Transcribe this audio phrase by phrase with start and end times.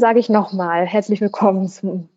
[0.00, 2.08] sage ich nochmal herzlich willkommen zum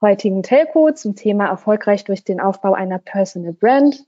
[0.00, 4.04] heutigen Telco, zum Thema erfolgreich durch den Aufbau einer Personal Brand.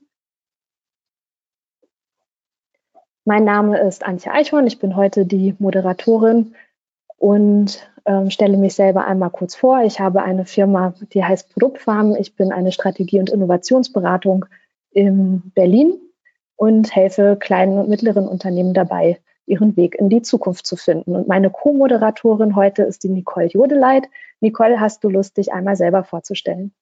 [3.23, 6.55] Mein Name ist Antje Eichhorn, ich bin heute die Moderatorin
[7.17, 9.81] und ähm, stelle mich selber einmal kurz vor.
[9.83, 12.15] Ich habe eine Firma, die heißt Produktfarm.
[12.15, 14.45] Ich bin eine Strategie- und Innovationsberatung
[14.91, 15.99] in Berlin
[16.55, 21.15] und helfe kleinen und mittleren Unternehmen dabei, ihren Weg in die Zukunft zu finden.
[21.15, 24.07] Und meine Co-Moderatorin heute ist die Nicole Jodeleit.
[24.39, 26.73] Nicole, hast du Lust, dich einmal selber vorzustellen?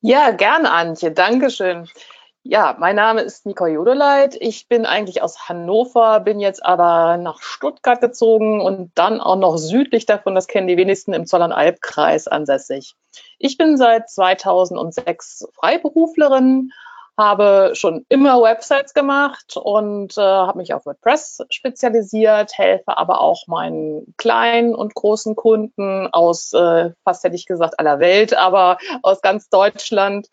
[0.00, 1.12] Ja, gerne, Antje.
[1.12, 1.88] Dankeschön.
[2.44, 4.36] Ja, mein Name ist Nicole Jodeleit.
[4.40, 9.58] Ich bin eigentlich aus Hannover, bin jetzt aber nach Stuttgart gezogen und dann auch noch
[9.58, 12.96] südlich davon, das kennen die wenigsten, im Zollernalbkreis ansässig.
[13.38, 16.72] Ich bin seit 2006 Freiberuflerin,
[17.18, 23.46] habe schon immer Websites gemacht und äh, habe mich auf WordPress spezialisiert, helfe aber auch
[23.46, 29.20] meinen kleinen und großen Kunden aus, äh, fast hätte ich gesagt, aller Welt, aber aus
[29.20, 30.28] ganz Deutschland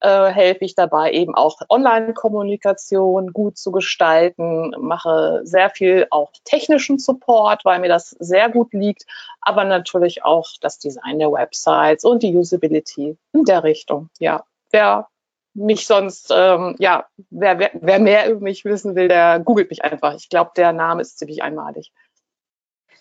[0.00, 6.98] äh, helfe ich dabei, eben auch Online-Kommunikation gut zu gestalten, mache sehr viel auch technischen
[6.98, 9.04] Support, weil mir das sehr gut liegt,
[9.40, 14.10] aber natürlich auch das Design der Websites und die Usability in der Richtung.
[14.18, 15.08] Ja, wer
[15.54, 19.84] mich sonst, ähm, ja, wer, wer, wer mehr über mich wissen will, der googelt mich
[19.84, 20.14] einfach.
[20.14, 21.92] Ich glaube, der Name ist ziemlich einmalig.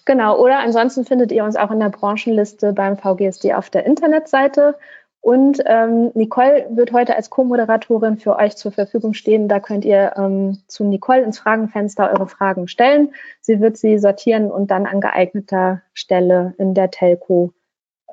[0.05, 4.75] Genau, oder ansonsten findet ihr uns auch in der Branchenliste beim VGSD auf der Internetseite
[5.21, 9.49] und ähm, Nicole wird heute als Co-Moderatorin für euch zur Verfügung stehen.
[9.49, 13.13] Da könnt ihr ähm, zu Nicole ins Fragenfenster eure Fragen stellen.
[13.41, 17.53] Sie wird sie sortieren und dann an geeigneter Stelle in der Telco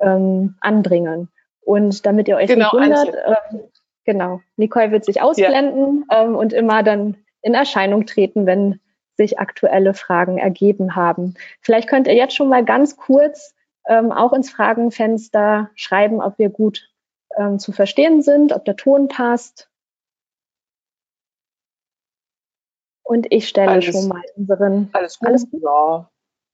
[0.01, 1.29] ähm, anbringen.
[1.61, 3.15] Und damit ihr euch genau, nicht wundert,
[3.53, 3.61] ähm,
[4.07, 6.23] genau, Nicole wird sich ausblenden ja.
[6.23, 8.79] ähm, und immer dann in Erscheinung treten, wenn
[9.17, 11.35] sich aktuelle Fragen ergeben haben.
[11.61, 13.53] Vielleicht könnt ihr jetzt schon mal ganz kurz
[13.87, 16.89] ähm, auch ins Fragenfenster schreiben, ob wir gut
[17.37, 19.69] ähm, zu verstehen sind, ob der Ton passt.
[23.03, 24.89] Und ich stelle alles, schon mal unseren.
[24.93, 25.27] Alles gut.
[25.27, 25.63] Alles gut?
[25.63, 26.09] Ja.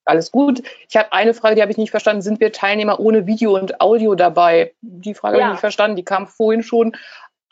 [0.05, 0.63] Alles gut.
[0.89, 2.21] Ich habe eine Frage, die habe ich nicht verstanden.
[2.21, 4.73] Sind wir Teilnehmer ohne Video und Audio dabei?
[4.81, 5.43] Die Frage ja.
[5.43, 5.95] habe ich nicht verstanden.
[5.95, 6.95] Die kam vorhin schon.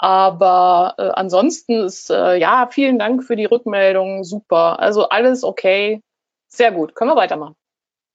[0.02, 4.24] Aber äh, ansonsten ist, äh, ja, vielen Dank für die Rückmeldung.
[4.24, 4.80] Super.
[4.80, 6.02] Also alles okay.
[6.48, 6.96] Sehr gut.
[6.96, 7.56] Können wir weitermachen.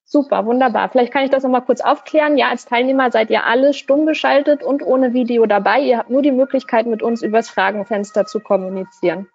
[0.05, 0.89] Super, wunderbar.
[0.89, 2.37] Vielleicht kann ich das nochmal kurz aufklären.
[2.37, 5.81] Ja, als Teilnehmer seid ihr alle stumm geschaltet und ohne Video dabei.
[5.81, 9.29] Ihr habt nur die Möglichkeit, mit uns übers Fragenfenster zu kommunizieren.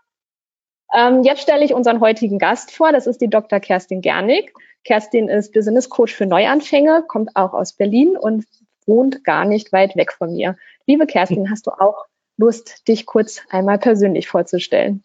[0.93, 2.91] Ähm, jetzt stelle ich unseren heutigen Gast vor.
[2.91, 3.61] Das ist die Dr.
[3.61, 4.53] Kerstin Gernig.
[4.83, 8.45] Kerstin ist Business Coach für Neuanfänge, kommt auch aus Berlin und
[8.85, 10.57] wohnt gar nicht weit weg von mir.
[10.85, 12.07] Liebe Kerstin, hast du auch
[12.37, 15.03] Lust, dich kurz einmal persönlich vorzustellen?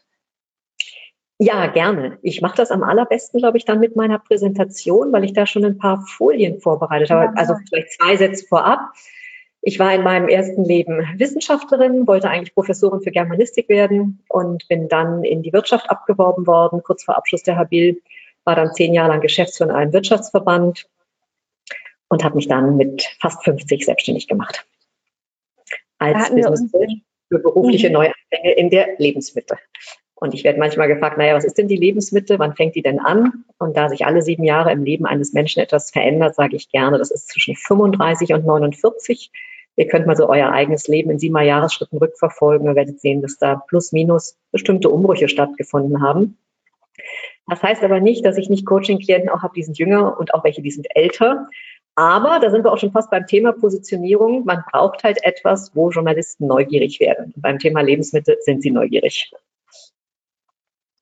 [1.38, 2.18] Ja, gerne.
[2.22, 5.64] Ich mache das am allerbesten, glaube ich, dann mit meiner Präsentation, weil ich da schon
[5.64, 7.26] ein paar Folien vorbereitet habe.
[7.26, 7.32] Ja.
[7.34, 8.92] Also vielleicht zwei Sätze vorab.
[9.60, 14.88] Ich war in meinem ersten Leben Wissenschaftlerin, wollte eigentlich Professorin für Germanistik werden und bin
[14.88, 18.00] dann in die Wirtschaft abgeworben worden, kurz vor Abschluss der Habil,
[18.44, 20.88] war dann zehn Jahre lang Geschäftsführer in einem Wirtschaftsverband
[22.08, 24.64] und habe mich dann mit fast 50 selbstständig gemacht.
[25.98, 26.70] Als Business
[27.28, 27.94] für berufliche mhm.
[27.94, 29.58] Neuanfänge in der Lebensmittel.
[30.18, 32.38] Und ich werde manchmal gefragt, naja, was ist denn die Lebensmitte?
[32.38, 33.44] Wann fängt die denn an?
[33.58, 36.96] Und da sich alle sieben Jahre im Leben eines Menschen etwas verändert, sage ich gerne,
[36.96, 39.30] das ist zwischen 35 und 49.
[39.76, 42.66] Ihr könnt mal so euer eigenes Leben in sieben Jahresschritten rückverfolgen.
[42.66, 46.38] Ihr werdet sehen, dass da plus minus bestimmte Umbrüche stattgefunden haben.
[47.46, 50.44] Das heißt aber nicht, dass ich nicht Coaching-Klienten auch habe, die sind jünger und auch
[50.44, 51.48] welche, die sind älter.
[51.96, 54.44] Aber da sind wir auch schon fast beim Thema Positionierung.
[54.44, 57.32] Man braucht halt etwas, wo Journalisten neugierig werden.
[57.34, 59.32] Und beim Thema Lebensmittel sind sie neugierig.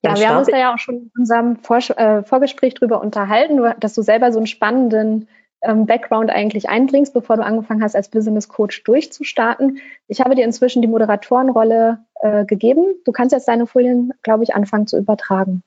[0.03, 3.61] Ja, wir haben uns da ja auch schon in unserem Vor äh, Vorgespräch drüber unterhalten,
[3.81, 5.29] dass du selber so einen spannenden
[5.63, 9.79] ähm, Background eigentlich einbringst, bevor du angefangen hast, als Business Coach durchzustarten.
[10.07, 12.95] Ich habe dir inzwischen die Moderatorenrolle äh, gegeben.
[13.05, 15.63] Du kannst jetzt deine Folien, glaube ich, anfangen zu übertragen.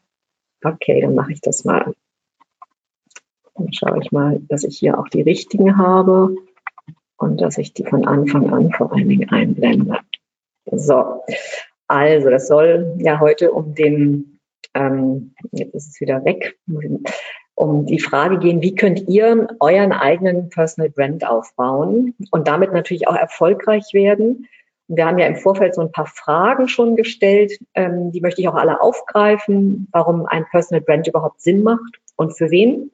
[0.63, 1.93] Okay, dann mache ich das mal.
[3.57, 6.35] Dann schaue ich mal, dass ich hier auch die richtigen habe
[7.17, 9.97] und dass ich die von Anfang an vor allen Dingen einblende.
[10.71, 11.23] So,
[11.87, 14.39] also, das soll ja heute um den,
[14.73, 16.57] ähm, jetzt ist es wieder weg,
[17.55, 23.07] um die Frage gehen, wie könnt ihr euren eigenen Personal Brand aufbauen und damit natürlich
[23.07, 24.47] auch erfolgreich werden.
[24.89, 28.47] wir haben ja im Vorfeld so ein paar Fragen schon gestellt, ähm, die möchte ich
[28.47, 32.91] auch alle aufgreifen, warum ein Personal Brand überhaupt Sinn macht und für wen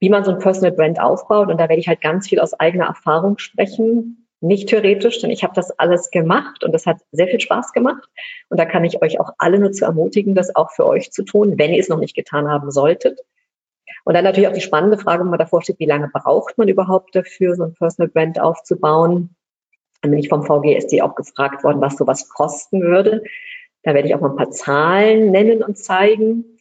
[0.00, 1.48] wie man so ein Personal Brand aufbaut.
[1.48, 5.42] Und da werde ich halt ganz viel aus eigener Erfahrung sprechen, nicht theoretisch, denn ich
[5.42, 8.08] habe das alles gemacht und das hat sehr viel Spaß gemacht.
[8.48, 11.24] Und da kann ich euch auch alle nur zu ermutigen, das auch für euch zu
[11.24, 13.20] tun, wenn ihr es noch nicht getan haben solltet.
[14.04, 16.68] Und dann natürlich auch die spannende Frage, wenn man davor steht, wie lange braucht man
[16.68, 19.34] überhaupt dafür, so ein Personal Brand aufzubauen?
[20.02, 23.24] Dann bin ich vom VGSD auch gefragt worden, was sowas kosten würde.
[23.82, 26.57] Da werde ich auch mal ein paar Zahlen nennen und zeigen.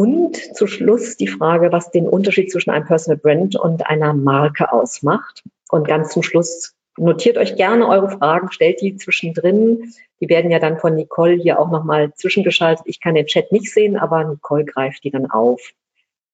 [0.00, 4.72] Und zu Schluss die Frage, was den Unterschied zwischen einem Personal Brand und einer Marke
[4.72, 5.42] ausmacht.
[5.70, 9.92] Und ganz zum Schluss notiert euch gerne eure Fragen, stellt die zwischendrin.
[10.22, 12.86] Die werden ja dann von Nicole hier auch nochmal zwischengeschaltet.
[12.86, 15.60] Ich kann den Chat nicht sehen, aber Nicole greift die dann auf.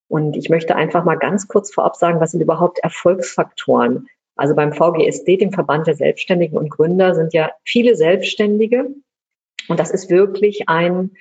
[0.06, 4.06] Und ich möchte einfach mal ganz kurz vorab sagen, was sind überhaupt Erfolgsfaktoren?
[4.36, 8.90] Also beim VGSD, dem Verband der Selbstständigen und Gründer, sind ja viele Selbstständige.
[9.66, 11.16] Und das ist wirklich ein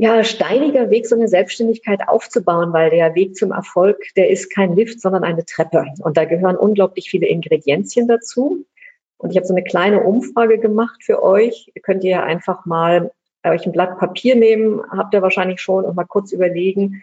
[0.00, 4.74] ja, steiniger Weg, so eine Selbstständigkeit aufzubauen, weil der Weg zum Erfolg, der ist kein
[4.74, 5.84] Lift, sondern eine Treppe.
[5.98, 8.64] Und da gehören unglaublich viele Ingredienzien dazu.
[9.18, 11.70] Und ich habe so eine kleine Umfrage gemacht für euch.
[11.74, 13.10] Ihr könnt ihr einfach mal
[13.44, 17.02] euch ein Blatt Papier nehmen, habt ihr wahrscheinlich schon, und mal kurz überlegen,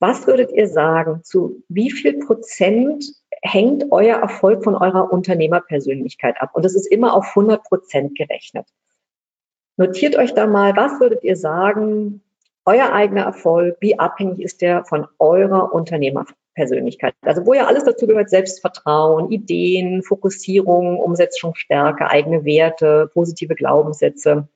[0.00, 3.04] was würdet ihr sagen, zu wie viel Prozent
[3.40, 6.50] hängt euer Erfolg von eurer Unternehmerpersönlichkeit ab?
[6.54, 8.66] Und das ist immer auf 100 Prozent gerechnet.
[9.76, 12.22] Notiert euch da mal, was würdet ihr sagen,
[12.64, 17.14] euer eigener Erfolg, wie abhängig ist der von eurer Unternehmerpersönlichkeit?
[17.22, 24.48] Also wo ja alles dazu gehört, Selbstvertrauen, Ideen, Fokussierung, Umsetzungsstärke, eigene Werte, positive Glaubenssätze.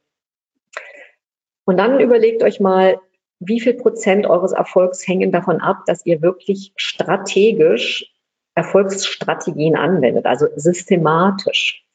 [1.65, 2.99] Und dann überlegt euch mal,
[3.39, 8.13] wie viel Prozent eures Erfolgs hängen davon ab, dass ihr wirklich strategisch
[8.55, 11.87] Erfolgsstrategien anwendet, also systematisch.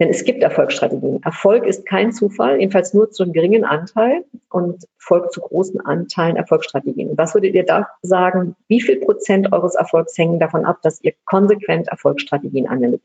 [0.00, 1.22] Denn es gibt Erfolgsstrategien.
[1.22, 6.36] Erfolg ist kein Zufall, jedenfalls nur zu einem geringen Anteil und folgt zu großen Anteilen
[6.36, 7.16] Erfolgsstrategien.
[7.16, 8.56] Was würdet ihr da sagen?
[8.68, 13.02] Wie viel Prozent eures Erfolgs hängen davon ab, dass ihr konsequent Erfolgsstrategien anwendet?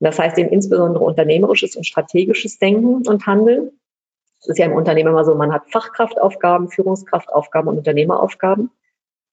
[0.00, 3.70] Und das heißt eben insbesondere unternehmerisches und strategisches Denken und Handeln.
[4.40, 8.70] Es ist ja im Unternehmen immer so, man hat Fachkraftaufgaben, Führungskraftaufgaben und Unternehmeraufgaben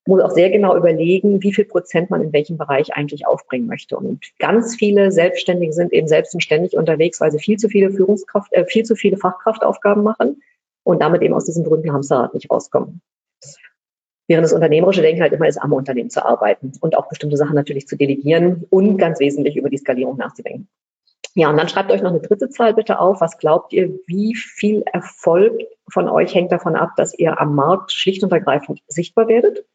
[0.06, 3.98] muss auch sehr genau überlegen, wie viel Prozent man in welchem Bereich eigentlich aufbringen möchte.
[3.98, 7.92] Und ganz viele Selbstständige sind eben selbst und ständig unterwegs, weil sie viel zu viele
[7.92, 10.42] Führungskraft, äh, viel zu viele Fachkraftaufgaben machen
[10.84, 13.02] und damit eben aus diesem berühmten Hamsterrad nicht rauskommen.
[14.28, 17.56] Während das unternehmerische Denken halt immer ist, am Unternehmen zu arbeiten und auch bestimmte Sachen
[17.56, 20.68] natürlich zu delegieren und ganz wesentlich über die Skalierung nachzudenken.
[21.36, 23.22] Ja, und dann schreibt euch noch eine dritte Zahl bitte auf.
[23.22, 27.92] Was glaubt ihr, wie viel Erfolg von euch hängt davon ab, dass ihr am Markt
[27.92, 29.66] schlicht und ergreifend sichtbar werdet?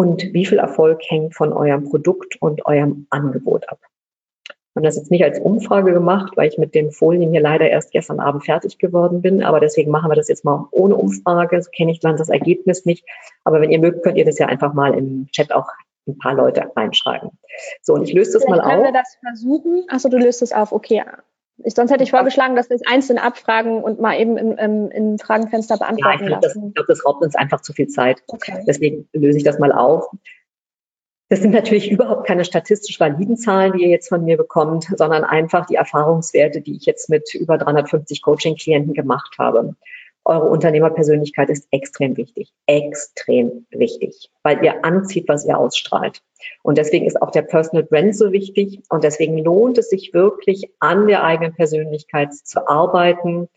[0.00, 3.78] Und wie viel Erfolg hängt von eurem Produkt und eurem Angebot ab.
[4.46, 7.68] Wir haben das jetzt nicht als Umfrage gemacht, weil ich mit den Folien hier leider
[7.68, 9.42] erst gestern Abend fertig geworden bin.
[9.42, 11.60] Aber deswegen machen wir das jetzt mal ohne Umfrage.
[11.60, 13.04] So kenne ich dann das Ergebnis nicht.
[13.44, 15.68] Aber wenn ihr mögt, könnt ihr das ja einfach mal im Chat auch
[16.08, 17.32] ein paar Leute reinschreiben.
[17.82, 18.72] So, und ich löse das Vielleicht mal auf.
[18.72, 19.84] Können wir das versuchen?
[19.88, 20.72] Achso, du löst es auf.
[20.72, 21.02] Okay.
[21.64, 24.90] Ich, sonst hätte ich vorgeschlagen, dass wir es einzeln abfragen und mal eben im, im,
[24.90, 26.68] im Fragenfenster beantworten ja, ich lassen.
[26.68, 28.22] ich glaube, das raubt uns einfach zu viel Zeit.
[28.26, 28.64] Okay.
[28.66, 30.08] Deswegen löse ich das mal auf.
[31.28, 35.22] Das sind natürlich überhaupt keine statistisch validen Zahlen, die ihr jetzt von mir bekommt, sondern
[35.22, 39.76] einfach die Erfahrungswerte, die ich jetzt mit über 350 Coaching-Klienten gemacht habe
[40.30, 42.52] eure Unternehmerpersönlichkeit ist extrem wichtig.
[42.66, 46.22] Extrem wichtig, weil ihr anzieht, was ihr ausstrahlt.
[46.62, 48.80] Und deswegen ist auch der Personal Brand so wichtig.
[48.88, 53.48] Und deswegen lohnt es sich wirklich, an der eigenen Persönlichkeit zu arbeiten,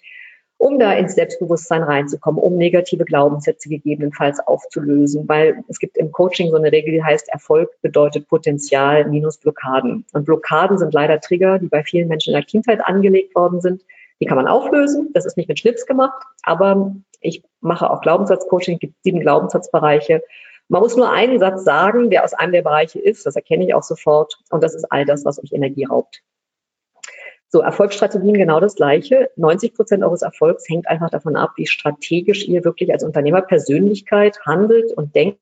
[0.58, 5.30] um da ins Selbstbewusstsein reinzukommen, um negative Glaubenssätze gegebenenfalls aufzulösen.
[5.30, 10.06] Weil es gibt im Coaching so eine Regel, die heißt, Erfolg bedeutet Potenzial minus Blockaden.
[10.13, 13.84] Und Blockaden sind leider Trigger, die bei vielen Menschen in der Kindheit angelegt worden sind
[14.20, 15.12] die kann man auflösen.
[15.13, 20.22] Das ist nicht mit Schnips gemacht, aber ich mache auch Glaubenssatzcoaching, es gibt sieben Glaubenssatzbereiche.
[20.70, 23.74] Man muss nur einen Satz sagen, der aus einem der Bereiche ist, das erkenne ich
[23.74, 26.22] auch sofort, und das ist all das, was euch Energie raubt.
[27.53, 29.29] So, Erfolgsstrategien genau das Gleiche.
[29.36, 34.91] 90 Prozent eures Erfolgs hängt einfach davon ab, wie strategisch ihr wirklich als Unternehmerpersönlichkeit handelt
[34.91, 35.38] und denkt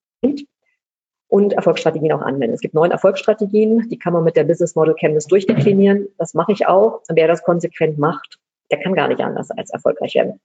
[1.29, 2.53] und Erfolgsstrategien auch anwenden.
[2.53, 6.09] Es gibt neun Erfolgsstrategien, die kann man mit der Business Model Canvas durchdeklinieren.
[6.17, 7.01] Das mache ich auch.
[7.07, 8.39] Und wer das konsequent macht,
[8.71, 10.39] der kann gar nicht anders als erfolgreich werden.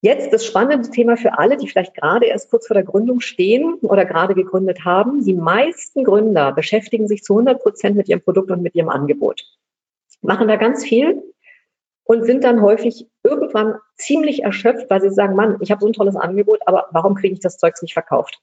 [0.00, 3.74] Jetzt das spannende Thema für alle, die vielleicht gerade erst kurz vor der Gründung stehen
[3.82, 5.24] oder gerade gegründet haben.
[5.24, 9.42] Die meisten Gründer beschäftigen sich zu 100 Prozent mit ihrem Produkt und mit ihrem Angebot,
[10.20, 11.20] machen da ganz viel
[12.04, 15.92] und sind dann häufig irgendwann ziemlich erschöpft, weil sie sagen, Mann, ich habe so ein
[15.92, 18.40] tolles Angebot, aber warum kriege ich das Zeugs nicht verkauft?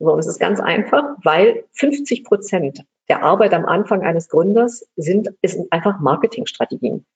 [0.00, 4.86] So, und es ist ganz einfach, weil 50 Prozent der Arbeit am Anfang eines Gründers
[4.96, 7.06] sind, sind einfach Marketingstrategien.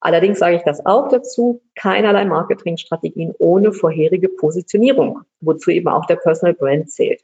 [0.00, 6.16] Allerdings sage ich das auch dazu, keinerlei Marketingstrategien ohne vorherige Positionierung, wozu eben auch der
[6.16, 7.20] Personal Brand zählt.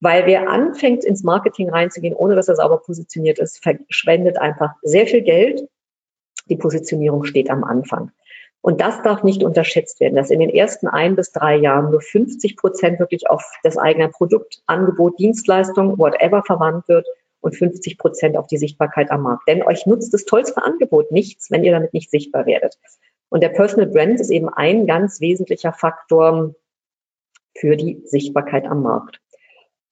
[0.00, 5.06] Weil wer anfängt, ins Marketing reinzugehen, ohne dass er sauber positioniert ist, verschwendet einfach sehr
[5.06, 5.68] viel Geld.
[6.48, 8.12] Die Positionierung steht am Anfang.
[8.60, 12.00] Und das darf nicht unterschätzt werden, dass in den ersten ein bis drei Jahren nur
[12.00, 17.06] 50 Prozent wirklich auf das eigene Produkt, Angebot, Dienstleistung, whatever verwandt wird
[17.46, 19.48] und 50 Prozent auf die Sichtbarkeit am Markt.
[19.48, 22.76] Denn euch nutzt das tollste Angebot nichts, wenn ihr damit nicht sichtbar werdet.
[23.28, 26.54] Und der Personal Brand ist eben ein ganz wesentlicher Faktor
[27.56, 29.20] für die Sichtbarkeit am Markt.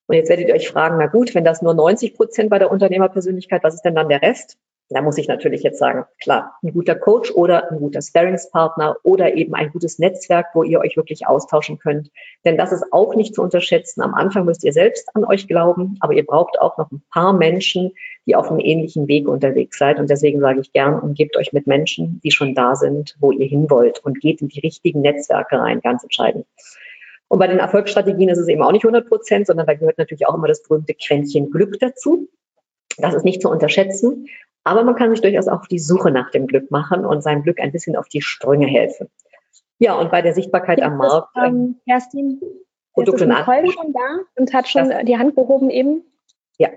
[0.06, 2.73] Und jetzt werdet ihr euch fragen, na gut, wenn das nur 90 Prozent bei der
[2.73, 4.58] Unternehmerpersönlichkeit, was ist denn dann der Rest?
[4.90, 9.34] Da muss ich natürlich jetzt sagen, klar, ein guter Coach oder ein guter Sparringspartner oder
[9.34, 12.10] eben ein gutes Netzwerk, wo ihr euch wirklich austauschen könnt.
[12.44, 14.02] Denn das ist auch nicht zu unterschätzen.
[14.02, 17.32] Am Anfang müsst ihr selbst an euch glauben, aber ihr braucht auch noch ein paar
[17.32, 17.92] Menschen,
[18.26, 19.98] die auf einem ähnlichen Weg unterwegs seid.
[19.98, 23.46] Und deswegen sage ich gern, umgebt euch mit Menschen, die schon da sind, wo ihr
[23.46, 26.46] hin wollt und geht in die richtigen Netzwerke rein, ganz entscheidend.
[27.28, 30.26] Und bei den Erfolgsstrategien ist es eben auch nicht 100 Prozent, sondern da gehört natürlich
[30.26, 32.28] auch immer das berühmte Quäntchen Glück dazu.
[32.98, 34.28] Das ist nicht zu unterschätzen.
[34.64, 37.42] Aber man kann sich durchaus auch auf die Suche nach dem Glück machen und seinem
[37.42, 39.09] Glück ein bisschen auf die Sprünge helfen.
[39.78, 41.28] Ja, und bei der Sichtbarkeit am Markt.
[41.37, 42.40] Ähm, ähm, Kerstin,
[42.94, 46.04] Produkte ist Nicole schon da und hat schon das, die Hand gehoben eben?
[46.59, 46.71] Ja.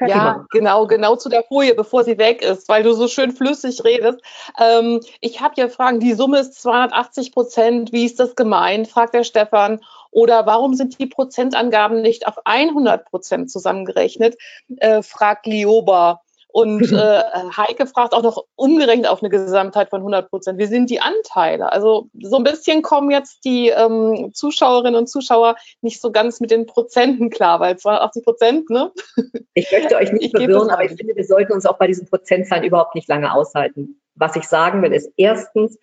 [0.00, 3.84] ja, genau, genau zu der Folie, bevor sie weg ist, weil du so schön flüssig
[3.84, 4.20] redest.
[4.58, 9.14] Ähm, ich habe ja Fragen, die Summe ist 280 Prozent, wie ist das gemeint, fragt
[9.14, 9.80] der Stefan.
[10.10, 14.36] Oder warum sind die Prozentangaben nicht auf 100 Prozent zusammengerechnet,
[14.76, 16.20] äh, fragt Lioba.
[16.52, 17.22] Und äh,
[17.56, 20.58] Heike fragt auch noch umgerechnet auf eine Gesamtheit von 100 Prozent.
[20.58, 21.72] Wie sind die Anteile?
[21.72, 26.50] Also so ein bisschen kommen jetzt die ähm, Zuschauerinnen und Zuschauer nicht so ganz mit
[26.50, 28.92] den Prozenten klar, weil 82 Prozent, ne?
[29.54, 32.64] Ich möchte euch nicht verwirren, aber ich finde, wir sollten uns auch bei diesen Prozentzahlen
[32.64, 34.00] überhaupt nicht lange aushalten.
[34.14, 35.78] Was ich sagen will, ist erstens,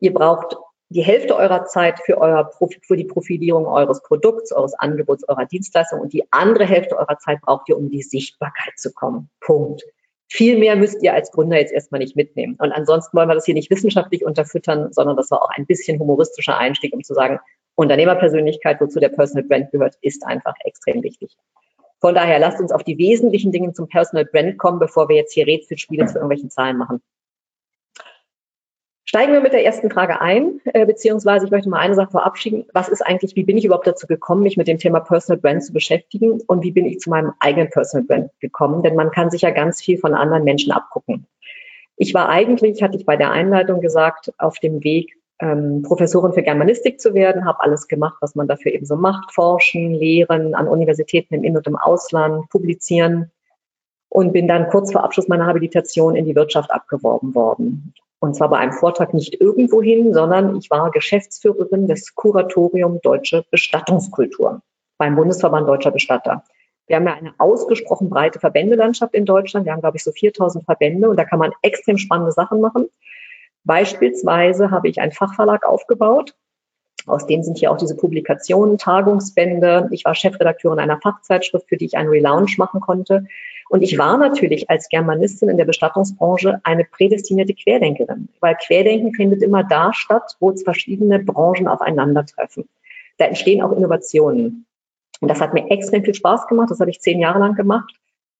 [0.00, 0.56] ihr braucht
[0.90, 2.50] die Hälfte eurer Zeit für, euer
[2.82, 7.40] für die Profilierung eures Produkts, eures Angebots, eurer Dienstleistung und die andere Hälfte eurer Zeit
[7.42, 9.28] braucht ihr, um die Sichtbarkeit zu kommen.
[9.40, 9.84] Punkt.
[10.30, 12.56] Viel mehr müsst ihr als Gründer jetzt erstmal nicht mitnehmen.
[12.60, 15.98] Und ansonsten wollen wir das hier nicht wissenschaftlich unterfüttern, sondern das war auch ein bisschen
[15.98, 17.38] humoristischer Einstieg, um zu sagen,
[17.76, 21.34] Unternehmerpersönlichkeit, wozu der Personal Brand gehört, ist einfach extrem wichtig.
[22.00, 25.32] Von daher lasst uns auf die wesentlichen Dinge zum Personal Brand kommen, bevor wir jetzt
[25.32, 27.00] hier Rätselspiele zu irgendwelchen Zahlen machen.
[29.08, 32.66] Steigen wir mit der ersten Frage ein, äh, beziehungsweise ich möchte mal eine Sache verabschieden.
[32.74, 35.64] Was ist eigentlich, wie bin ich überhaupt dazu gekommen, mich mit dem Thema Personal Brand
[35.64, 38.82] zu beschäftigen und wie bin ich zu meinem eigenen Personal Brand gekommen?
[38.82, 41.26] Denn man kann sich ja ganz viel von anderen Menschen abgucken.
[41.96, 46.42] Ich war eigentlich, hatte ich bei der Einleitung gesagt, auf dem Weg, ähm, Professorin für
[46.42, 50.68] Germanistik zu werden, habe alles gemacht, was man dafür eben so macht, forschen, lehren, an
[50.68, 53.30] Universitäten im In- und im Ausland, publizieren
[54.10, 57.94] und bin dann kurz vor Abschluss meiner Habilitation in die Wirtschaft abgeworben worden.
[58.20, 64.62] Und zwar bei einem Vortrag nicht irgendwohin, sondern ich war Geschäftsführerin des Kuratorium Deutsche Bestattungskultur
[64.98, 66.42] beim Bundesverband Deutscher Bestatter.
[66.88, 69.66] Wir haben ja eine ausgesprochen breite Verbändelandschaft in Deutschland.
[69.66, 72.86] Wir haben, glaube ich, so 4000 Verbände und da kann man extrem spannende Sachen machen.
[73.64, 76.34] Beispielsweise habe ich einen Fachverlag aufgebaut.
[77.08, 79.88] Aus dem sind hier auch diese Publikationen, Tagungsbände.
[79.90, 83.24] Ich war Chefredakteurin einer Fachzeitschrift, für die ich einen Relaunch machen konnte.
[83.68, 89.42] Und ich war natürlich als Germanistin in der Bestattungsbranche eine prädestinierte Querdenkerin, weil Querdenken findet
[89.42, 92.68] immer da statt, wo verschiedene Branchen aufeinandertreffen.
[93.18, 94.66] Da entstehen auch Innovationen.
[95.20, 96.70] Und das hat mir extrem viel Spaß gemacht.
[96.70, 97.92] Das habe ich zehn Jahre lang gemacht,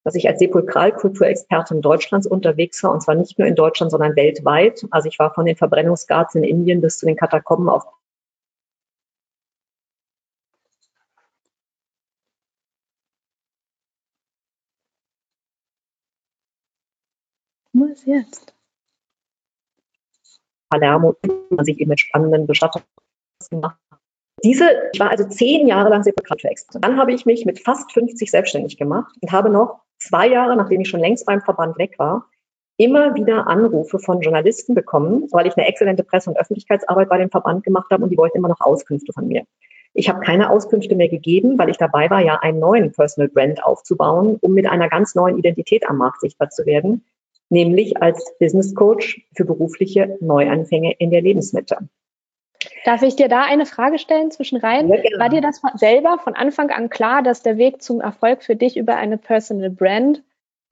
[0.05, 2.93] dass ich als Sepulkralkulturexpertin Deutschlands unterwegs war.
[2.93, 4.87] Und zwar nicht nur in Deutschland, sondern weltweit.
[4.91, 7.87] Also ich war von den Verbrennungsgarts in Indien bis zu den Katakomben auf
[17.89, 18.55] Was jetzt?
[20.71, 21.17] Palermo,
[21.49, 22.85] man sich eben mit spannenden Bestattungen
[23.51, 23.79] gemacht.
[24.45, 26.85] Diese, ich war also zehn Jahre lang Sepulkralexpert.
[26.85, 30.83] Dann habe ich mich mit fast 50 selbstständig gemacht und habe noch zwei Jahre, nachdem
[30.83, 32.27] ich schon längst beim Verband weg war,
[32.77, 37.31] immer wieder Anrufe von Journalisten bekommen, weil ich eine exzellente Presse- und Öffentlichkeitsarbeit bei dem
[37.31, 39.45] Verband gemacht habe und die wollten immer noch Auskünfte von mir.
[39.95, 43.65] Ich habe keine Auskünfte mehr gegeben, weil ich dabei war, ja einen neuen Personal Brand
[43.65, 47.03] aufzubauen, um mit einer ganz neuen Identität am Markt sichtbar zu werden
[47.49, 51.89] nämlich als Business Coach für berufliche Neuanfänge in der Lebensmitte.
[52.85, 54.89] Darf ich dir da eine Frage stellen zwischen rein?
[54.89, 58.77] War dir das selber von Anfang an klar, dass der Weg zum Erfolg für dich
[58.77, 60.23] über eine Personal Brand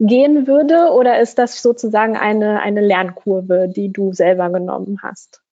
[0.01, 0.93] gehen würde?
[0.93, 5.43] Oder ist das sozusagen eine, eine Lernkurve, die du selber genommen hast?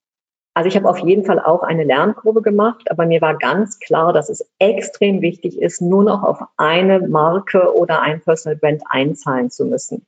[0.53, 4.13] Also ich habe auf jeden Fall auch eine Lernkurve gemacht, aber mir war ganz klar,
[4.13, 9.49] dass es extrem wichtig ist, nur noch auf eine Marke oder ein Personal Brand einzahlen
[9.51, 10.05] zu müssen.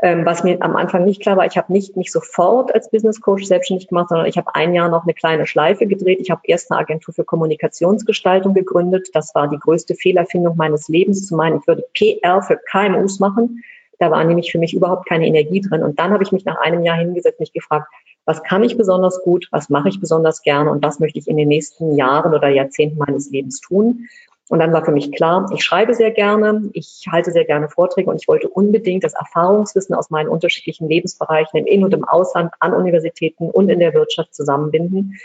[0.00, 3.20] Ähm, was mir am Anfang nicht klar war, ich habe nicht mich sofort als Business
[3.20, 6.20] Coach selbstständig gemacht, sondern ich habe ein Jahr noch eine kleine Schleife gedreht.
[6.20, 9.08] Ich habe erst eine Agentur für Kommunikationsgestaltung gegründet.
[9.12, 13.64] Das war die größte Fehlerfindung meines Lebens, zu meinen, ich würde PR für KMUs machen.
[13.98, 15.82] Da war nämlich für mich überhaupt keine Energie drin.
[15.82, 17.88] Und dann habe ich mich nach einem Jahr hingesetzt, mich gefragt,
[18.24, 19.48] Was kann ich besonders gut?
[19.50, 20.70] Was mache ich besonders gerne?
[20.70, 24.06] Und was möchte ich in den nächsten Jahren oder Jahrzehnten meines Lebens tun?
[24.48, 28.08] Und dann war für mich klar, ich schreibe sehr gerne, ich halte sehr gerne Vorträge
[28.08, 32.52] und ich wollte unbedingt das Erfahrungswissen aus meinen unterschiedlichen Lebensbereichen im In- und im Ausland
[32.60, 35.18] an Universitäten und in der Wirtschaft zusammenbinden.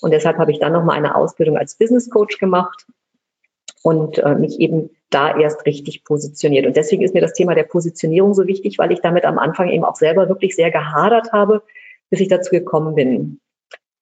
[0.00, 2.86] Und deshalb habe ich dann nochmal eine Ausbildung als Business Coach gemacht
[3.82, 6.66] und äh, mich eben da erst richtig positioniert.
[6.66, 9.70] Und deswegen ist mir das Thema der Positionierung so wichtig, weil ich damit am Anfang
[9.70, 11.62] eben auch selber wirklich sehr gehadert habe,
[12.10, 13.40] bis ich dazu gekommen bin.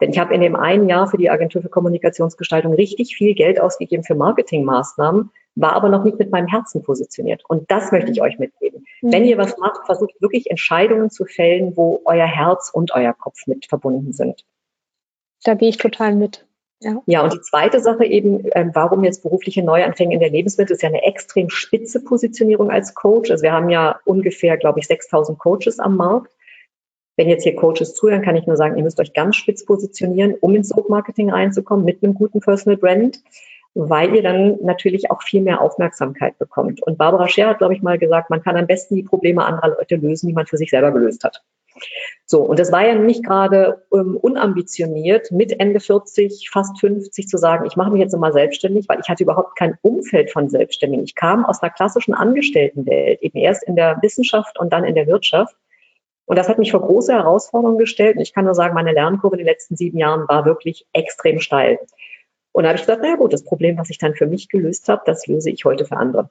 [0.00, 3.60] Denn ich habe in dem einen Jahr für die Agentur für Kommunikationsgestaltung richtig viel Geld
[3.60, 7.42] ausgegeben für Marketingmaßnahmen, war aber noch nicht mit meinem Herzen positioniert.
[7.48, 8.84] Und das möchte ich euch mitgeben.
[9.00, 9.12] Mhm.
[9.12, 13.46] Wenn ihr was macht, versucht wirklich Entscheidungen zu fällen, wo euer Herz und euer Kopf
[13.46, 14.44] mit verbunden sind.
[15.44, 16.46] Da gehe ich total mit.
[16.80, 17.02] Ja.
[17.06, 20.82] ja, und die zweite Sache eben, ähm, warum jetzt berufliche Neuanfänge in der Lebensmittel, ist
[20.82, 23.30] ja eine extrem spitze Positionierung als Coach.
[23.30, 26.36] Also wir haben ja ungefähr, glaube ich, 6000 Coaches am Markt.
[27.16, 30.34] Wenn jetzt hier Coaches zuhören, kann ich nur sagen, ihr müsst euch ganz spitz positionieren,
[30.40, 33.22] um ins Soap-Marketing reinzukommen mit einem guten Personal Brand,
[33.74, 36.82] weil ihr dann natürlich auch viel mehr Aufmerksamkeit bekommt.
[36.82, 39.76] Und Barbara Scher hat, glaube ich, mal gesagt, man kann am besten die Probleme anderer
[39.76, 41.42] Leute lösen, die man für sich selber gelöst hat.
[42.24, 47.36] So, und das war ja nicht gerade ähm, unambitioniert, mit Ende 40, fast 50 zu
[47.38, 51.04] sagen, ich mache mich jetzt nochmal selbstständig, weil ich hatte überhaupt kein Umfeld von Selbstständigen.
[51.04, 55.06] Ich kam aus einer klassischen Angestelltenwelt, eben erst in der Wissenschaft und dann in der
[55.06, 55.54] Wirtschaft
[56.26, 58.16] und das hat mich vor große Herausforderungen gestellt.
[58.16, 61.40] Und ich kann nur sagen, meine Lernkurve in den letzten sieben Jahren war wirklich extrem
[61.40, 61.78] steil.
[62.52, 64.88] Und da habe ich gesagt, naja gut, das Problem, was ich dann für mich gelöst
[64.88, 66.30] habe, das löse ich heute für andere.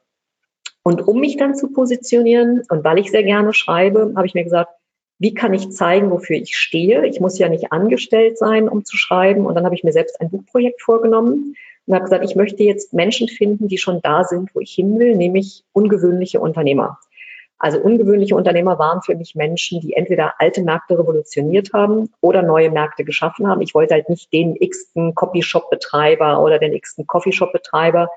[0.83, 4.43] Und um mich dann zu positionieren und weil ich sehr gerne schreibe, habe ich mir
[4.43, 4.71] gesagt,
[5.17, 7.05] wie kann ich zeigen, wofür ich stehe?
[7.07, 9.45] Ich muss ja nicht angestellt sein, um zu schreiben.
[9.45, 12.93] Und dann habe ich mir selbst ein Buchprojekt vorgenommen und habe gesagt, ich möchte jetzt
[12.93, 16.99] Menschen finden, die schon da sind, wo ich hin will, nämlich ungewöhnliche Unternehmer.
[17.57, 22.69] Also ungewöhnliche Unternehmer waren für mich Menschen, die entweder alte Märkte revolutioniert haben oder neue
[22.69, 23.61] Märkte geschaffen haben.
[23.61, 28.09] Ich wollte halt nicht den x-ten Copyshop-Betreiber oder den x-ten Coffeeshop-Betreiber,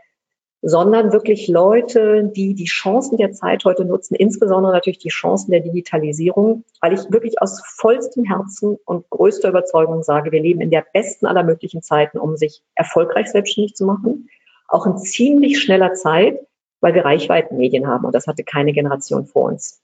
[0.60, 5.60] sondern wirklich Leute, die die Chancen der Zeit heute nutzen, insbesondere natürlich die Chancen der
[5.60, 10.84] Digitalisierung, weil ich wirklich aus vollstem Herzen und größter Überzeugung sage, wir leben in der
[10.92, 14.28] besten aller möglichen Zeiten, um sich erfolgreich selbstständig zu machen,
[14.66, 16.40] auch in ziemlich schneller Zeit
[16.80, 19.80] weil wir Reichweitenmedien haben und das hatte keine Generation vor uns.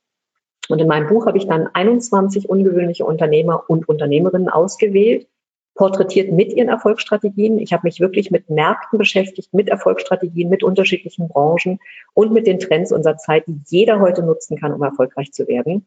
[0.68, 5.26] Und in meinem Buch habe ich dann 21 ungewöhnliche Unternehmer und Unternehmerinnen ausgewählt,
[5.74, 7.58] porträtiert mit ihren Erfolgsstrategien.
[7.58, 11.80] Ich habe mich wirklich mit Märkten beschäftigt, mit Erfolgsstrategien, mit unterschiedlichen Branchen
[12.14, 15.86] und mit den Trends unserer Zeit, die jeder heute nutzen kann, um erfolgreich zu werden.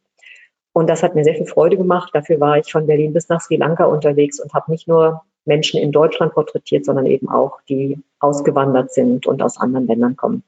[0.73, 2.11] Und das hat mir sehr viel Freude gemacht.
[2.13, 5.79] Dafür war ich von Berlin bis nach Sri Lanka unterwegs und habe nicht nur Menschen
[5.79, 10.43] in Deutschland porträtiert, sondern eben auch die ausgewandert sind und aus anderen Ländern kommen.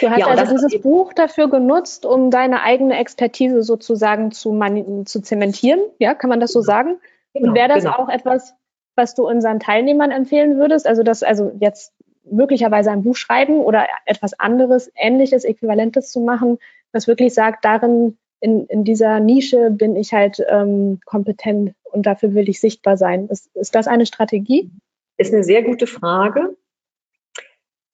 [0.00, 4.58] Du hast ja, also dieses Buch dafür genutzt, um deine eigene Expertise sozusagen zu,
[5.04, 5.80] zu zementieren.
[5.98, 6.72] Ja, kann man das so genau.
[6.72, 6.96] sagen?
[7.34, 7.96] Genau, Und wäre das genau.
[7.96, 8.54] auch etwas,
[8.96, 10.86] was du unseren Teilnehmern empfehlen würdest?
[10.86, 11.92] Also das, also jetzt
[12.24, 16.58] möglicherweise ein Buch schreiben oder etwas anderes, ähnliches, äquivalentes zu machen,
[16.92, 22.34] was wirklich sagt, darin in, in dieser Nische bin ich halt ähm, kompetent und dafür
[22.34, 23.28] will ich sichtbar sein.
[23.28, 24.70] Ist, ist das eine Strategie?
[25.16, 26.56] Ist eine sehr gute Frage.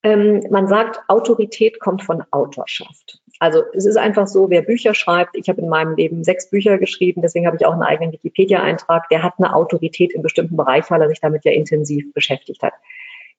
[0.03, 3.21] Ähm, man sagt, Autorität kommt von Autorschaft.
[3.39, 6.79] Also es ist einfach so, wer Bücher schreibt, ich habe in meinem Leben sechs Bücher
[6.79, 10.91] geschrieben, deswegen habe ich auch einen eigenen Wikipedia-Eintrag, der hat eine Autorität in bestimmten Bereichen,
[10.91, 12.75] weil er sich damit ja intensiv beschäftigt hat.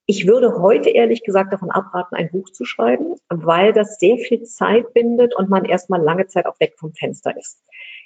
[0.07, 4.43] Ich würde heute ehrlich gesagt davon abraten, ein Buch zu schreiben, weil das sehr viel
[4.43, 7.63] Zeit bindet und man erstmal lange Zeit auch weg vom Fenster ist.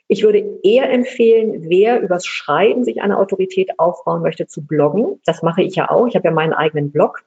[0.08, 5.20] Ich würde eher empfehlen, wer übers Schreiben sich eine Autorität aufbauen möchte, zu bloggen.
[5.26, 6.08] Das mache ich ja auch.
[6.08, 7.24] Ich habe ja meinen eigenen Blog.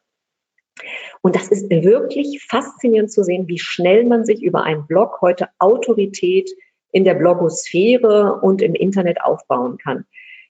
[1.22, 5.48] Und das ist wirklich faszinierend zu sehen, wie schnell man sich über einen Blog heute
[5.58, 6.50] Autorität
[6.92, 10.04] in der Blogosphäre und im Internet aufbauen kann.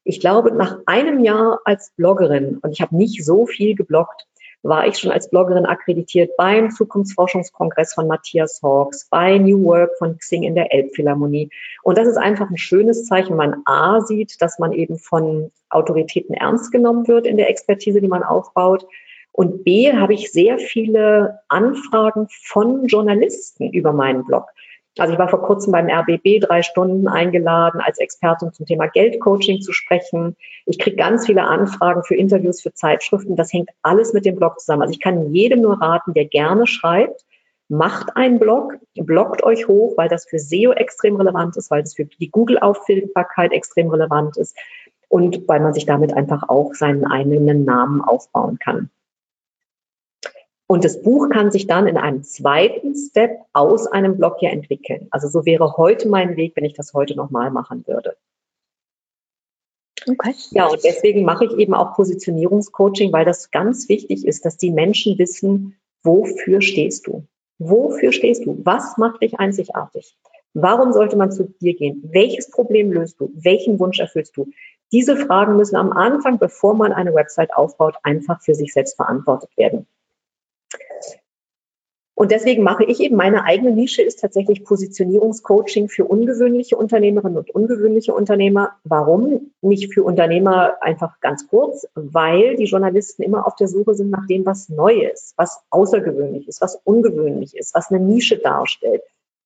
[0.05, 4.27] Ich glaube, nach einem Jahr als Bloggerin, und ich habe nicht so viel gebloggt,
[4.63, 10.19] war ich schon als Bloggerin akkreditiert beim Zukunftsforschungskongress von Matthias Hawks, bei New Work von
[10.19, 11.51] Xing in der Elbphilharmonie.
[11.83, 15.53] Und das ist einfach ein schönes Zeichen, wenn man A sieht, dass man eben von
[15.71, 18.87] Autoritäten ernst genommen wird in der Expertise, die man aufbaut
[19.39, 24.47] und B, habe ich sehr viele Anfragen von Journalisten über meinen Blog.
[24.99, 29.61] Also ich war vor kurzem beim RBB drei Stunden eingeladen, als Expertin zum Thema Geldcoaching
[29.61, 30.35] zu sprechen.
[30.67, 33.37] Ich kriege ganz viele Anfragen für Interviews, für Zeitschriften.
[33.37, 34.83] Das hängt alles mit dem Blog zusammen.
[34.83, 37.25] Also ich kann jedem nur raten, der gerne schreibt,
[37.69, 41.95] macht einen Blog, bloggt euch hoch, weil das für SEO extrem relevant ist, weil das
[41.95, 44.57] für die Google-Auffindbarkeit extrem relevant ist
[45.09, 48.91] und weil man sich damit einfach auch seinen eigenen Namen aufbauen kann.
[50.71, 55.09] Und das Buch kann sich dann in einem zweiten Step aus einem Blog ja entwickeln.
[55.11, 58.17] Also so wäre heute mein Weg, wenn ich das heute nochmal machen würde.
[60.07, 60.35] Okay.
[60.51, 64.71] Ja, und deswegen mache ich eben auch Positionierungscoaching, weil das ganz wichtig ist, dass die
[64.71, 67.27] Menschen wissen, wofür stehst du?
[67.59, 68.61] Wofür stehst du?
[68.65, 70.17] Was macht dich einzigartig?
[70.53, 72.03] Warum sollte man zu dir gehen?
[72.13, 73.33] Welches Problem löst du?
[73.35, 74.51] Welchen Wunsch erfüllst du?
[74.93, 79.51] Diese Fragen müssen am Anfang, bevor man eine Website aufbaut, einfach für sich selbst beantwortet
[79.57, 79.87] werden.
[82.19, 87.51] Und deswegen mache ich eben meine eigene Nische ist tatsächlich Positionierungscoaching für ungewöhnliche Unternehmerinnen und
[87.53, 88.73] ungewöhnliche Unternehmer.
[88.83, 89.53] Warum?
[89.61, 94.27] Nicht für Unternehmer einfach ganz kurz, weil die Journalisten immer auf der Suche sind nach
[94.27, 99.03] dem, was neu ist, was außergewöhnlich ist, was ungewöhnlich ist, was eine Nische darstellt.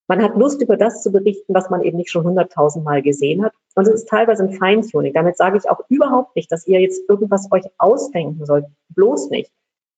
[0.09, 3.45] Man hat Lust, über das zu berichten, was man eben nicht schon hunderttausend Mal gesehen
[3.45, 3.53] hat.
[3.75, 5.13] Und es ist teilweise ein Feintuning.
[5.13, 8.65] Damit sage ich auch überhaupt nicht, dass ihr jetzt irgendwas euch ausdenken sollt.
[8.89, 9.51] Bloß nicht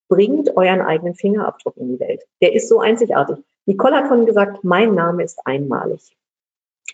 [0.08, 2.22] bringt euren eigenen Fingerabdruck in die Welt.
[2.40, 3.36] Der ist so einzigartig.
[3.66, 6.16] Nicole hat vorhin gesagt, mein Name ist einmalig.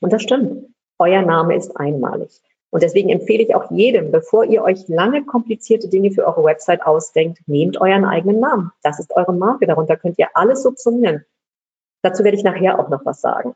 [0.01, 0.67] Und das stimmt.
[0.99, 2.41] Euer Name ist einmalig.
[2.71, 6.87] Und deswegen empfehle ich auch jedem, bevor ihr euch lange komplizierte Dinge für eure Website
[6.87, 8.71] ausdenkt, nehmt euren eigenen Namen.
[8.83, 9.67] Das ist eure Marke.
[9.67, 11.25] Darunter könnt ihr alles subsumieren.
[12.03, 13.55] Dazu werde ich nachher auch noch was sagen.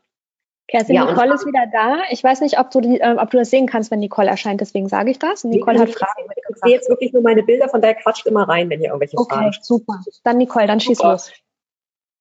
[0.67, 1.99] Kerstin, ja, Nicole ist wieder da.
[2.09, 4.61] Ich weiß nicht, ob du, die, äh, ob du das sehen kannst, wenn Nicole erscheint,
[4.61, 5.43] deswegen sage ich das.
[5.43, 6.27] Nicole hat Fragen.
[6.49, 9.17] Ich sehe jetzt wirklich nur meine Bilder, von daher quatscht immer rein, wenn ihr irgendwelche
[9.17, 9.99] okay, Fragen Okay, super.
[10.23, 11.11] Dann Nicole, dann schieß super.
[11.11, 11.31] los.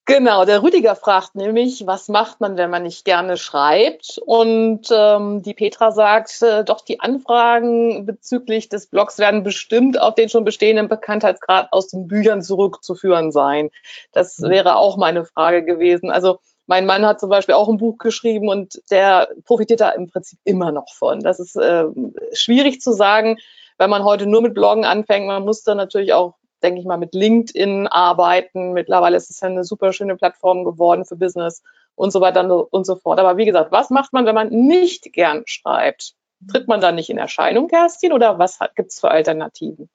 [0.06, 4.20] Genau, der Rüdiger fragt nämlich, was macht man, wenn man nicht gerne schreibt?
[4.26, 10.14] Und ähm, die Petra sagt, äh, doch die Anfragen bezüglich des Blogs werden bestimmt auf
[10.14, 13.70] den schon bestehenden Bekanntheitsgrad aus den Büchern zurückzuführen sein.
[14.12, 14.50] Das mhm.
[14.50, 16.10] wäre auch meine Frage gewesen.
[16.10, 20.08] Also mein Mann hat zum Beispiel auch ein Buch geschrieben und der profitiert da im
[20.08, 21.20] Prinzip immer noch von.
[21.20, 21.84] Das ist äh,
[22.32, 23.38] schwierig zu sagen,
[23.78, 25.26] wenn man heute nur mit Bloggen anfängt.
[25.26, 28.72] Man muss dann natürlich auch, denke ich mal, mit LinkedIn arbeiten.
[28.72, 31.62] Mittlerweile ist es ja eine super schöne Plattform geworden für Business
[31.96, 33.18] und so weiter und so fort.
[33.18, 36.14] Aber wie gesagt, was macht man, wenn man nicht gern schreibt?
[36.50, 39.88] Tritt man da nicht in Erscheinung, Kerstin, oder was gibt es für Alternativen?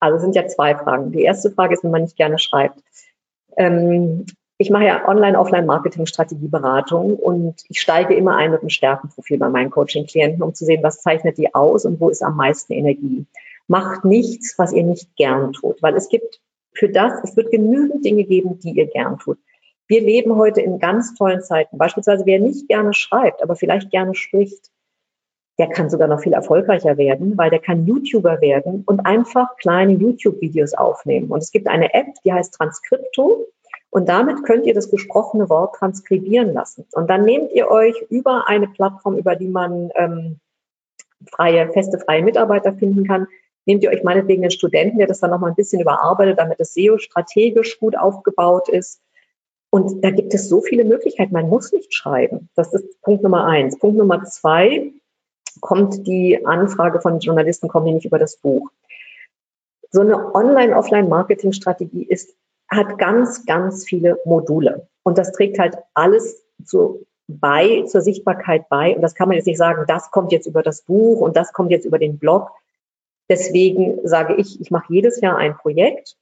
[0.00, 1.12] Also es sind ja zwei Fragen.
[1.12, 2.80] Die erste Frage ist, wenn man nicht gerne schreibt.
[3.56, 4.26] Ähm,
[4.60, 10.42] ich mache ja Online-Offline-Marketing-Strategieberatung und ich steige immer ein mit einem Stärkenprofil bei meinen Coaching-Klienten,
[10.42, 13.24] um zu sehen, was zeichnet die aus und wo ist am meisten Energie.
[13.68, 16.40] Macht nichts, was ihr nicht gern tut, weil es gibt
[16.74, 19.38] für das, es wird genügend Dinge geben, die ihr gern tut.
[19.86, 21.78] Wir leben heute in ganz tollen Zeiten.
[21.78, 24.70] Beispielsweise, wer nicht gerne schreibt, aber vielleicht gerne spricht,
[25.58, 29.94] der kann sogar noch viel erfolgreicher werden, weil der kann YouTuber werden und einfach kleine
[29.94, 31.30] YouTube-Videos aufnehmen.
[31.30, 33.46] Und es gibt eine App, die heißt Transcripto.
[33.90, 36.86] Und damit könnt ihr das gesprochene Wort transkribieren lassen.
[36.92, 40.40] Und dann nehmt ihr euch über eine Plattform, über die man ähm,
[41.30, 43.26] freie, feste, freie Mitarbeiter finden kann,
[43.66, 46.74] nehmt ihr euch meinetwegen einen Studenten, der das dann nochmal ein bisschen überarbeitet, damit das
[46.74, 49.00] SEO strategisch gut aufgebaut ist.
[49.70, 51.34] Und da gibt es so viele Möglichkeiten.
[51.34, 52.48] Man muss nicht schreiben.
[52.54, 53.78] Das ist Punkt Nummer eins.
[53.78, 54.92] Punkt Nummer zwei
[55.60, 58.70] kommt die Anfrage von Journalisten, kommen die nicht über das Buch.
[59.90, 62.34] So eine Online-Offline-Marketing-Strategie ist
[62.68, 64.88] hat ganz, ganz viele Module.
[65.02, 68.94] Und das trägt halt alles zu, bei, zur Sichtbarkeit bei.
[68.94, 71.52] Und das kann man jetzt nicht sagen, das kommt jetzt über das Buch und das
[71.52, 72.50] kommt jetzt über den Blog.
[73.28, 76.16] Deswegen sage ich, ich mache jedes Jahr ein Projekt.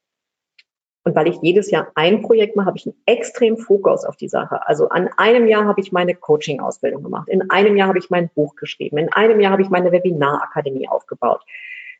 [1.05, 4.29] Und weil ich jedes Jahr ein Projekt mache, habe ich einen extremen Fokus auf die
[4.29, 4.67] Sache.
[4.67, 7.29] Also an einem Jahr habe ich meine Coaching-Ausbildung gemacht.
[7.29, 8.99] In einem Jahr habe ich mein Buch geschrieben.
[8.99, 11.43] In einem Jahr habe ich meine Webinar-Akademie aufgebaut.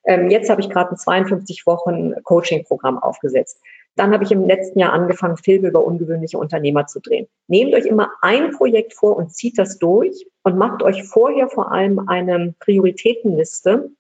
[0.07, 3.61] Ähm, jetzt habe ich gerade ein 52 Wochen Coaching-Programm aufgesetzt.
[3.97, 7.27] Dann habe ich im letzten Jahr angefangen, Filme über ungewöhnliche Unternehmer zu drehen.
[7.49, 11.73] Nehmt euch immer ein Projekt vor und zieht das durch und macht euch vorher vor
[11.73, 13.91] allem eine Prioritätenliste.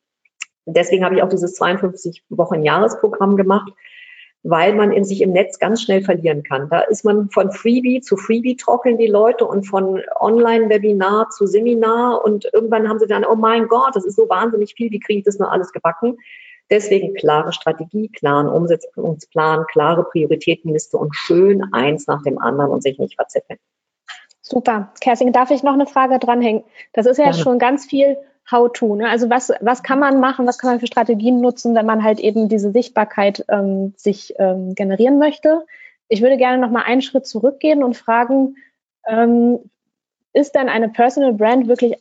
[0.67, 3.73] Deswegen habe ich auch dieses 52 Wochen Jahresprogramm gemacht,
[4.43, 6.69] weil man in sich im Netz ganz schnell verlieren kann.
[6.69, 12.23] Da ist man von Freebie zu Freebie trockeln die Leute und von Online-Webinar zu Seminar
[12.23, 15.21] und irgendwann haben sie dann, oh mein Gott, das ist so wahnsinnig viel, wie kriege
[15.21, 16.19] ich das nur alles gebacken?
[16.71, 22.99] Deswegen klare Strategie, klaren Umsetzungsplan, klare Prioritätenliste und schön eins nach dem anderen und sich
[22.99, 23.59] nicht verzetteln.
[24.41, 24.93] Super.
[25.01, 26.65] Kerstin, darf ich noch eine Frage dranhängen?
[26.93, 27.39] Das ist ja Gerne.
[27.39, 28.17] schon ganz viel
[28.51, 28.95] How-to.
[28.95, 29.09] Ne?
[29.09, 32.21] Also was, was kann man machen, was kann man für Strategien nutzen, wenn man halt
[32.21, 35.67] eben diese Sichtbarkeit ähm, sich ähm, generieren möchte?
[36.09, 38.57] Ich würde gerne noch mal einen Schritt zurückgehen und fragen,
[39.07, 39.59] ähm,
[40.33, 41.95] ist denn eine Personal Brand wirklich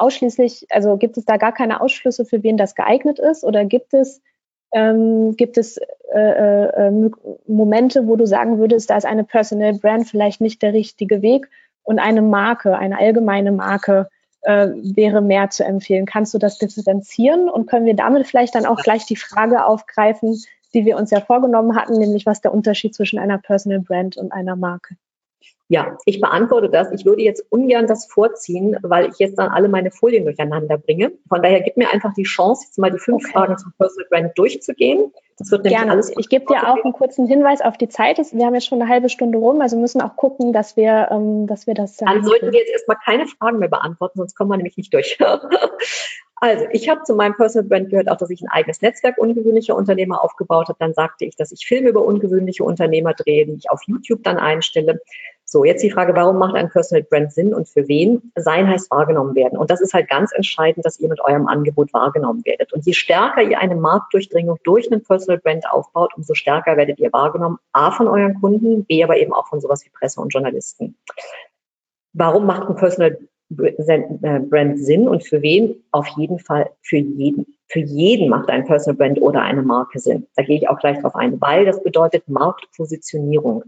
[0.00, 3.44] ausschließlich, also gibt es da gar keine Ausschlüsse, für wen das geeignet ist?
[3.44, 4.20] Oder gibt es,
[4.72, 5.78] ähm, gibt es
[6.12, 7.10] äh, äh,
[7.46, 11.48] Momente, wo du sagen würdest, da ist eine Personal Brand vielleicht nicht der richtige Weg
[11.82, 14.08] und eine Marke, eine allgemeine Marke
[14.42, 16.06] äh, wäre mehr zu empfehlen?
[16.06, 20.40] Kannst du das differenzieren und können wir damit vielleicht dann auch gleich die Frage aufgreifen,
[20.72, 24.32] die wir uns ja vorgenommen hatten, nämlich was der Unterschied zwischen einer Personal Brand und
[24.32, 24.96] einer Marke?
[25.68, 26.90] Ja, ich beantworte das.
[26.90, 31.12] Ich würde jetzt ungern das vorziehen, weil ich jetzt dann alle meine Folien durcheinander bringe.
[31.28, 33.32] Von daher gib mir einfach die Chance, jetzt mal die fünf okay.
[33.32, 35.12] Fragen zum Personal Brand durchzugehen.
[35.38, 35.92] Das wird nämlich Gerne.
[35.92, 36.12] alles.
[36.18, 38.18] Ich gebe dir auch einen kurzen Hinweis auf die Zeit.
[38.18, 41.46] Wir haben jetzt schon eine halbe Stunde rum, also müssen auch gucken, dass wir, ähm,
[41.46, 41.96] dass wir das.
[41.98, 45.18] Dann sollten wir jetzt erstmal keine Fragen mehr beantworten, sonst kommen wir nämlich nicht durch.
[46.42, 49.76] Also, ich habe zu meinem Personal Brand gehört auch, dass ich ein eigenes Netzwerk ungewöhnlicher
[49.76, 50.78] Unternehmer aufgebaut habe.
[50.78, 54.38] Dann sagte ich, dass ich Filme über ungewöhnliche Unternehmer drehe, die ich auf YouTube dann
[54.38, 55.00] einstelle.
[55.44, 58.32] So, jetzt die Frage, warum macht ein Personal Brand Sinn und für wen?
[58.36, 59.58] Sein heißt wahrgenommen werden.
[59.58, 62.72] Und das ist halt ganz entscheidend, dass ihr mit eurem Angebot wahrgenommen werdet.
[62.72, 67.12] Und je stärker ihr eine Marktdurchdringung durch einen Personal Brand aufbaut, umso stärker werdet ihr
[67.12, 67.58] wahrgenommen.
[67.72, 70.96] A von euren Kunden, B aber eben auch von sowas wie Presse und Journalisten.
[72.12, 73.18] Warum macht ein Personal
[73.50, 75.82] Brand Sinn und für wen?
[75.90, 77.46] Auf jeden Fall für jeden.
[77.68, 80.26] Für jeden macht ein Personal Brand oder eine Marke Sinn.
[80.36, 83.64] Da gehe ich auch gleich drauf ein, weil das bedeutet Marktpositionierung.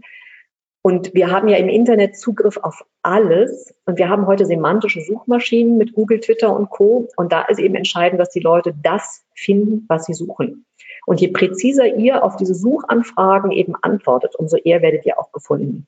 [0.81, 3.73] Und wir haben ja im Internet Zugriff auf alles.
[3.85, 7.07] Und wir haben heute semantische Suchmaschinen mit Google, Twitter und Co.
[7.15, 10.65] Und da ist eben entscheidend, dass die Leute das finden, was sie suchen.
[11.05, 15.87] Und je präziser ihr auf diese Suchanfragen eben antwortet, umso eher werdet ihr auch gefunden.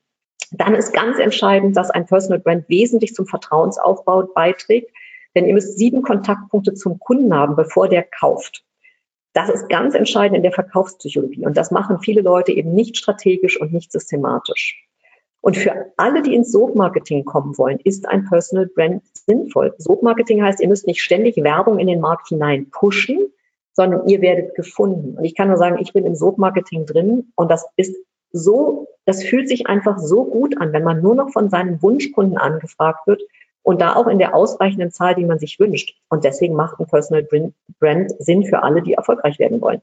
[0.58, 4.92] Dann ist ganz entscheidend, dass ein Personal Brand wesentlich zum Vertrauensaufbau beiträgt,
[5.36, 8.64] denn ihr müsst sieben Kontaktpunkte zum Kunden haben, bevor der kauft.
[9.34, 13.60] Das ist ganz entscheidend in der Verkaufspsychologie und das machen viele Leute eben nicht strategisch
[13.60, 14.82] und nicht systematisch.
[15.42, 19.76] Und für alle, die ins Sogmarketing kommen wollen, ist ein Personal Brand sinnvoll.
[19.78, 23.28] Sogmarketing heißt, ihr müsst nicht ständig Werbung in den Markt hinein pushen,
[23.74, 25.18] sondern ihr werdet gefunden.
[25.18, 27.96] Und ich kann nur sagen, ich bin im Sogmarketing drin und das ist
[28.36, 32.38] so, das fühlt sich einfach so gut an, wenn man nur noch von seinen Wunschkunden
[32.38, 33.22] angefragt wird
[33.64, 35.96] und da auch in der ausreichenden Zahl, die man sich wünscht.
[36.10, 37.28] Und deswegen macht ein Personal
[37.80, 39.82] Brand Sinn für alle, die erfolgreich werden wollen.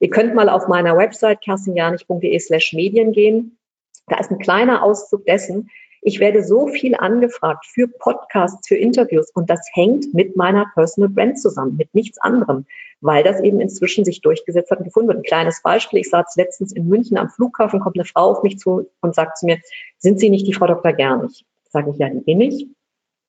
[0.00, 3.58] Ihr könnt mal auf meiner Website kerstinjanich.de slash Medien gehen.
[4.06, 5.70] Da ist ein kleiner Auszug dessen.
[6.02, 11.10] Ich werde so viel angefragt für Podcasts, für Interviews und das hängt mit meiner Personal
[11.10, 12.66] Brand zusammen, mit nichts anderem
[13.00, 15.18] weil das eben inzwischen sich durchgesetzt hat und gefunden wird.
[15.18, 18.58] Ein kleines Beispiel, ich saß letztens in München am Flughafen, kommt eine Frau auf mich
[18.58, 19.58] zu und sagt zu mir,
[19.98, 20.92] sind Sie nicht die Frau Dr.
[20.92, 21.44] Gernig?
[21.70, 22.66] Sage ich, ja, die bin ich.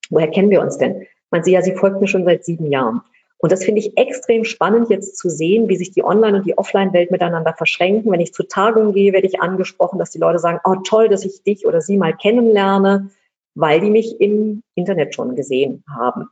[0.10, 1.06] Woher kennen wir uns denn?
[1.30, 3.02] Man sieht ja, sie folgt mir schon seit sieben Jahren.
[3.42, 6.58] Und das finde ich extrem spannend jetzt zu sehen, wie sich die Online- und die
[6.58, 8.12] Offline-Welt miteinander verschränken.
[8.12, 11.24] Wenn ich zu Tagungen gehe, werde ich angesprochen, dass die Leute sagen, oh toll, dass
[11.24, 13.12] ich dich oder sie mal kennenlerne,
[13.56, 16.30] weil die mich im Internet schon gesehen haben.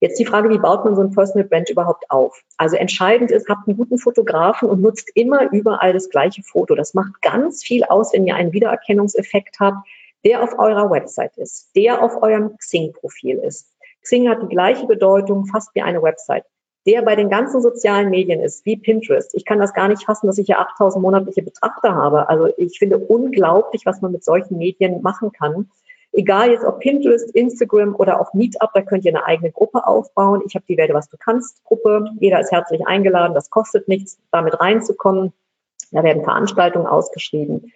[0.00, 2.42] Jetzt die Frage, wie baut man so ein Personal Brand überhaupt auf?
[2.56, 6.74] Also entscheidend ist, habt einen guten Fotografen und nutzt immer überall das gleiche Foto.
[6.74, 9.86] Das macht ganz viel aus, wenn ihr einen Wiedererkennungseffekt habt,
[10.24, 13.71] der auf eurer Website ist, der auf eurem Xing-Profil ist.
[14.02, 16.44] Xing hat die gleiche Bedeutung fast wie eine Website.
[16.86, 19.34] Der bei den ganzen sozialen Medien ist, wie Pinterest.
[19.34, 22.28] Ich kann das gar nicht fassen, dass ich ja 8000 monatliche Betrachter habe.
[22.28, 25.70] Also ich finde unglaublich, was man mit solchen Medien machen kann.
[26.12, 30.42] Egal jetzt ob Pinterest, Instagram oder auch Meetup, da könnt ihr eine eigene Gruppe aufbauen.
[30.46, 32.10] Ich habe die Werde was du kannst Gruppe.
[32.18, 33.34] Jeder ist herzlich eingeladen.
[33.34, 35.32] Das kostet nichts, damit reinzukommen.
[35.92, 37.72] Da werden Veranstaltungen ausgeschrieben.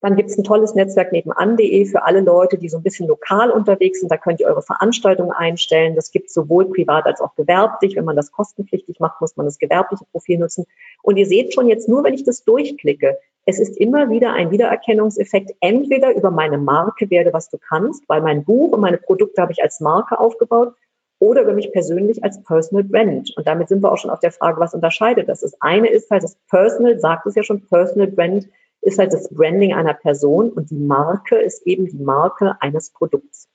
[0.00, 3.50] Dann gibt es ein tolles Netzwerk nebenan.de für alle Leute, die so ein bisschen lokal
[3.50, 4.12] unterwegs sind.
[4.12, 5.96] Da könnt ihr eure Veranstaltungen einstellen.
[5.96, 7.96] Das gibt sowohl privat als auch gewerblich.
[7.96, 10.66] Wenn man das kostenpflichtig macht, muss man das gewerbliche Profil nutzen.
[11.02, 14.50] Und ihr seht schon jetzt nur, wenn ich das durchklicke, es ist immer wieder ein
[14.50, 19.40] Wiedererkennungseffekt, entweder über meine Marke werde, was du kannst, weil mein Buch und meine Produkte
[19.40, 20.74] habe ich als Marke aufgebaut,
[21.20, 23.36] oder über mich persönlich als Personal Brand.
[23.36, 25.40] Und damit sind wir auch schon auf der Frage, was unterscheidet das?
[25.40, 28.48] Das eine ist halt das Personal, sagt es ja schon, Personal Brand
[28.80, 33.48] ist halt das Branding einer Person und die Marke ist eben die Marke eines Produkts.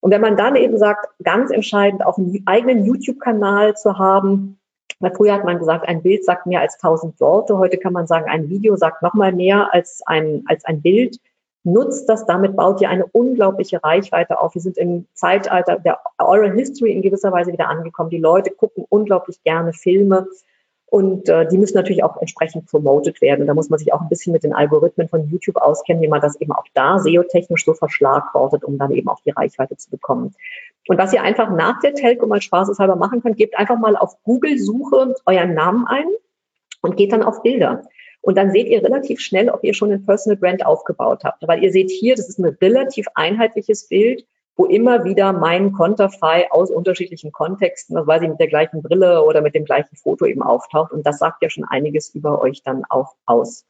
[0.00, 4.58] Und wenn man dann eben sagt, ganz entscheidend auch einen eigenen YouTube-Kanal zu haben,
[4.98, 7.58] weil früher hat man gesagt, ein Bild sagt mehr als tausend Worte.
[7.58, 11.18] Heute kann man sagen, ein Video sagt noch mal mehr als ein, als ein Bild.
[11.64, 14.54] Nutzt das, damit baut ihr eine unglaubliche Reichweite auf.
[14.54, 18.10] Wir sind im Zeitalter der Oral History in gewisser Weise wieder angekommen.
[18.10, 20.26] Die Leute gucken unglaublich gerne Filme
[20.92, 23.46] und äh, die müssen natürlich auch entsprechend promoted werden.
[23.46, 26.20] Da muss man sich auch ein bisschen mit den Algorithmen von YouTube auskennen, wie man
[26.20, 30.34] das eben auch da SEO-technisch so verschlagwortet, um dann eben auch die Reichweite zu bekommen.
[30.88, 34.22] Und was ihr einfach nach der Telco mal spaßeshalber machen könnt, gebt einfach mal auf
[34.24, 36.08] Google-Suche euren Namen ein
[36.82, 37.84] und geht dann auf Bilder.
[38.20, 41.48] Und dann seht ihr relativ schnell, ob ihr schon ein Personal Brand aufgebaut habt.
[41.48, 44.26] Weil ihr seht hier, das ist ein relativ einheitliches Bild,
[44.56, 49.24] wo immer wieder mein Konterfei aus unterschiedlichen Kontexten, das weiß ich, mit der gleichen Brille
[49.24, 50.92] oder mit dem gleichen Foto eben auftaucht.
[50.92, 53.64] Und das sagt ja schon einiges über euch dann auch aus.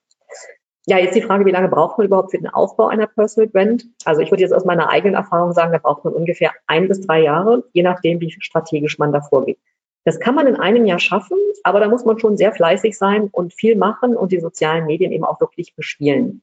[0.87, 3.85] Ja, jetzt die Frage, wie lange braucht man überhaupt für den Aufbau einer Personal Brand?
[4.05, 7.01] Also ich würde jetzt aus meiner eigenen Erfahrung sagen, da braucht man ungefähr ein bis
[7.03, 9.59] drei Jahre, je nachdem, wie strategisch man da vorgeht.
[10.05, 13.29] Das kann man in einem Jahr schaffen, aber da muss man schon sehr fleißig sein
[13.31, 16.43] und viel machen und die sozialen Medien eben auch wirklich bespielen.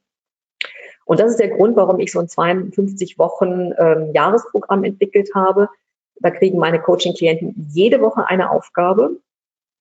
[1.10, 5.68] Und das ist der Grund, warum ich so ein 52 Wochen ähm, Jahresprogramm entwickelt habe.
[6.20, 9.16] Da kriegen meine Coaching-Klienten jede Woche eine Aufgabe.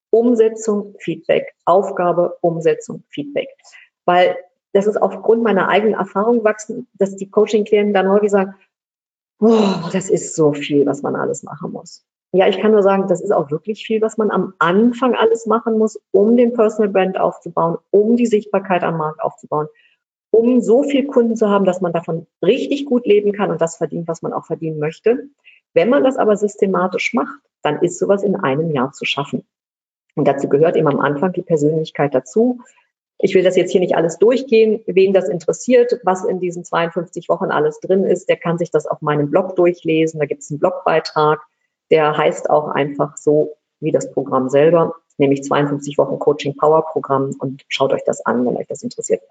[0.10, 1.54] Umsetzung, Feedback.
[1.66, 3.50] Aufgabe, Umsetzung, Feedback.
[4.06, 4.38] Weil
[4.74, 8.56] das ist aufgrund meiner eigenen Erfahrung gewachsen, dass die Coaching-Klienten dann häufig sagen,
[9.40, 12.04] oh, das ist so viel, was man alles machen muss.
[12.32, 15.46] Ja, ich kann nur sagen, das ist auch wirklich viel, was man am Anfang alles
[15.46, 19.68] machen muss, um den Personal Brand aufzubauen, um die Sichtbarkeit am Markt aufzubauen,
[20.32, 23.78] um so viel Kunden zu haben, dass man davon richtig gut leben kann und das
[23.78, 25.30] verdient, was man auch verdienen möchte.
[25.74, 29.44] Wenn man das aber systematisch macht, dann ist sowas in einem Jahr zu schaffen.
[30.16, 32.60] Und dazu gehört eben am Anfang die Persönlichkeit dazu.
[33.20, 34.82] Ich will das jetzt hier nicht alles durchgehen.
[34.86, 38.86] Wen das interessiert, was in diesen 52 Wochen alles drin ist, der kann sich das
[38.86, 40.20] auf meinem Blog durchlesen.
[40.20, 41.42] Da gibt es einen Blogbeitrag,
[41.92, 47.36] der heißt auch einfach so wie das Programm selber, nämlich 52 Wochen Coaching Power Programm
[47.40, 49.22] und schaut euch das an, wenn euch das interessiert.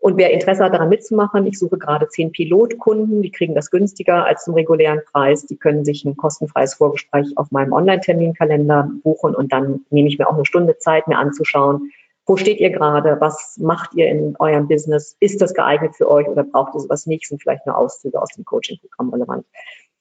[0.00, 4.24] Und wer Interesse hat, daran mitzumachen, ich suche gerade zehn Pilotkunden, die kriegen das günstiger
[4.24, 5.44] als zum regulären Preis.
[5.46, 10.28] Die können sich ein kostenfreies Vorgespräch auf meinem Online-Terminkalender buchen und dann nehme ich mir
[10.28, 11.90] auch eine Stunde Zeit, mir anzuschauen,
[12.26, 16.28] wo steht ihr gerade, was macht ihr in eurem Business, ist das geeignet für euch
[16.28, 19.46] oder braucht ihr sowas nicht, sind vielleicht nur Auszüge aus dem Coaching-Programm relevant.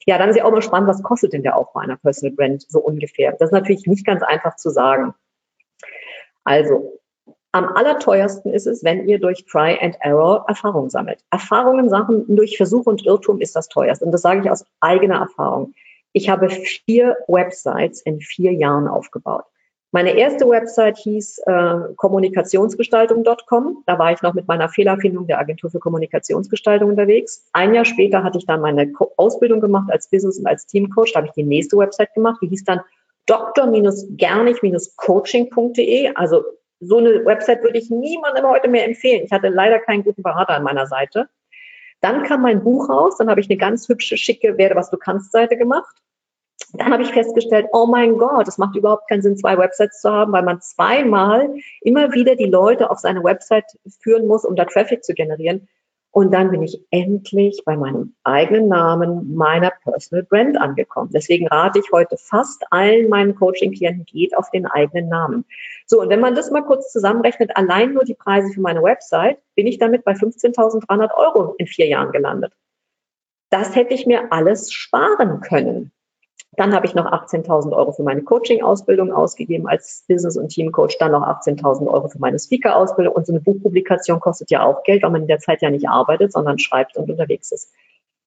[0.06, 2.66] Ja, dann ist ja auch mal spannend, was kostet denn der Aufbau einer Personal Brand
[2.70, 3.32] so ungefähr?
[3.32, 5.14] Das ist natürlich nicht ganz einfach zu sagen.
[6.44, 7.00] Also,
[7.58, 11.24] am allerteuersten ist es, wenn ihr durch Try and Error Erfahrungen sammelt.
[11.32, 14.04] Erfahrungen Sachen durch Versuch und Irrtum ist das teuerst.
[14.04, 15.74] Und das sage ich aus eigener Erfahrung.
[16.14, 19.46] Ich habe vier Websites in vier Jahren aufgebaut.
[19.92, 23.84] Meine erste Website hieß äh, kommunikationsgestaltung.com.
[23.86, 27.48] Da war ich noch mit meiner Fehlerfindung der Agentur für Kommunikationsgestaltung unterwegs.
[27.54, 31.14] Ein Jahr später hatte ich dann meine Ausbildung gemacht als Business- und als Teamcoach.
[31.14, 32.40] Da habe ich die nächste Website gemacht.
[32.44, 32.82] Die hieß dann
[33.28, 36.14] dr-gernig-coaching.de.
[36.16, 36.44] Also
[36.80, 39.24] so eine Website würde ich niemandem heute mehr empfehlen.
[39.26, 41.30] Ich hatte leider keinen guten Berater an meiner Seite.
[42.02, 43.18] Dann kam mein Buch raus.
[43.18, 45.96] Dann habe ich eine ganz hübsche, schicke Werde, was du kannst Seite gemacht.
[46.74, 50.12] Dann habe ich festgestellt, oh mein Gott, es macht überhaupt keinen Sinn, zwei Websites zu
[50.12, 53.66] haben, weil man zweimal immer wieder die Leute auf seine Website
[54.02, 55.68] führen muss, um da Traffic zu generieren.
[56.18, 61.12] Und dann bin ich endlich bei meinem eigenen Namen, meiner Personal Brand angekommen.
[61.14, 65.46] Deswegen rate ich heute fast allen meinen Coaching-Klienten, geht auf den eigenen Namen.
[65.86, 69.38] So, und wenn man das mal kurz zusammenrechnet, allein nur die Preise für meine Website,
[69.54, 72.52] bin ich damit bei 15.300 Euro in vier Jahren gelandet.
[73.52, 75.92] Das hätte ich mir alles sparen können.
[76.58, 80.98] Dann habe ich noch 18.000 Euro für meine Coaching-Ausbildung ausgegeben als Business- und Teamcoach.
[81.00, 83.14] Dann noch 18.000 Euro für meine Speaker-Ausbildung.
[83.14, 85.88] Und so eine Buchpublikation kostet ja auch Geld, weil man in der Zeit ja nicht
[85.88, 87.72] arbeitet, sondern schreibt und unterwegs ist.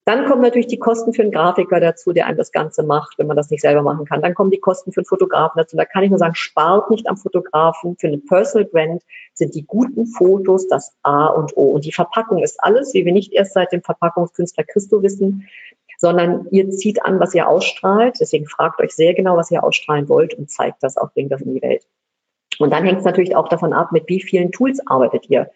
[0.07, 3.27] Dann kommen natürlich die Kosten für einen Grafiker dazu, der einem das Ganze macht, wenn
[3.27, 4.23] man das nicht selber machen kann.
[4.23, 5.77] Dann kommen die Kosten für einen Fotografen dazu.
[5.77, 7.97] Da kann ich nur sagen, spart nicht am Fotografen.
[7.99, 9.03] Für eine Personal Brand
[9.35, 11.65] sind die guten Fotos das A und O.
[11.67, 15.49] Und die Verpackung ist alles, wie wir nicht erst seit dem Verpackungskünstler Christo wissen,
[16.01, 18.17] sondern ihr zieht an, was ihr ausstrahlt.
[18.21, 21.43] Deswegen fragt euch sehr genau, was ihr ausstrahlen wollt und zeigt das auch, bringt das
[21.43, 21.87] in die Welt.
[22.59, 25.51] Und dann hängt es natürlich auch davon ab, mit wie vielen Tools arbeitet ihr.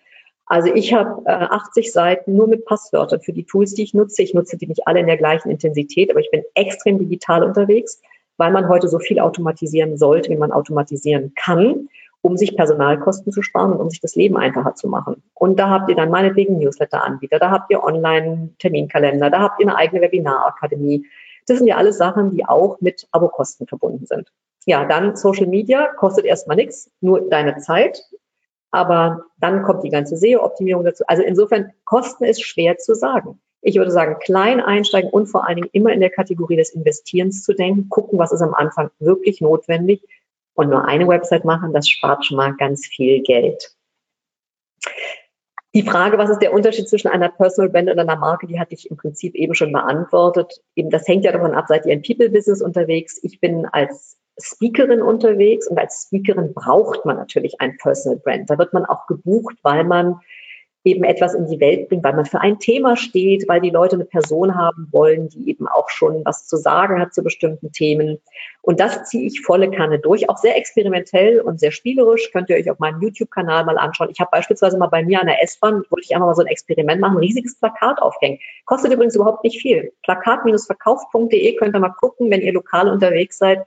[0.44, 4.22] Also ich habe äh, 80 Seiten nur mit Passwörtern für die Tools, die ich nutze.
[4.22, 8.02] Ich nutze die nicht alle in der gleichen Intensität, aber ich bin extrem digital unterwegs,
[8.37, 11.88] weil man heute so viel automatisieren sollte, wie man automatisieren kann
[12.25, 15.23] um sich Personalkosten zu sparen und um sich das Leben einfacher zu machen.
[15.35, 19.77] Und da habt ihr dann meinetwegen Newsletter-Anbieter, da habt ihr Online-Terminkalender, da habt ihr eine
[19.77, 21.05] eigene Webinarakademie.
[21.47, 24.33] Das sind ja alles Sachen, die auch mit Abokosten verbunden sind.
[24.65, 28.03] Ja, dann Social Media kostet erstmal nichts, nur deine Zeit.
[28.71, 31.05] Aber dann kommt die ganze SEO-Optimierung dazu.
[31.07, 33.39] Also insofern, Kosten ist schwer zu sagen.
[33.61, 37.43] Ich würde sagen, klein einsteigen und vor allen Dingen immer in der Kategorie des Investierens
[37.43, 40.01] zu denken, gucken, was ist am Anfang wirklich notwendig,
[40.55, 43.75] und nur eine Website machen, das spart schon mal ganz viel Geld.
[45.75, 48.75] Die Frage, was ist der Unterschied zwischen einer Personal Brand und einer Marke, die hatte
[48.75, 50.62] ich im Prinzip eben schon beantwortet.
[50.77, 53.19] Eben, das hängt ja davon ab, seid ihr im People-Business unterwegs.
[53.25, 58.51] Ich bin als Speakerin unterwegs und als Speakerin braucht man natürlich ein Personal Brand.
[58.51, 60.21] Da wird man auch gebucht, weil man
[60.85, 63.97] eben etwas in die Welt bringt, weil man für ein Thema steht, weil die Leute
[63.97, 68.20] eine Person haben wollen, die eben auch schon was zu sagen hat zu bestimmten Themen.
[68.61, 72.30] Und das ziehe ich volle Kanne durch, auch sehr experimentell und sehr spielerisch.
[72.32, 74.11] Könnt ihr euch auf meinem YouTube-Kanal mal anschauen.
[74.11, 76.49] Ich habe beispielsweise mal bei mir an der S-Bahn, wollte ich einfach mal so ein
[76.49, 78.39] Experiment machen, ein riesiges Plakat aufhängen.
[78.66, 79.93] Kostet übrigens überhaupt nicht viel.
[80.03, 83.64] Plakat-verkauf.de könnt ihr mal gucken, wenn ihr lokal unterwegs seid,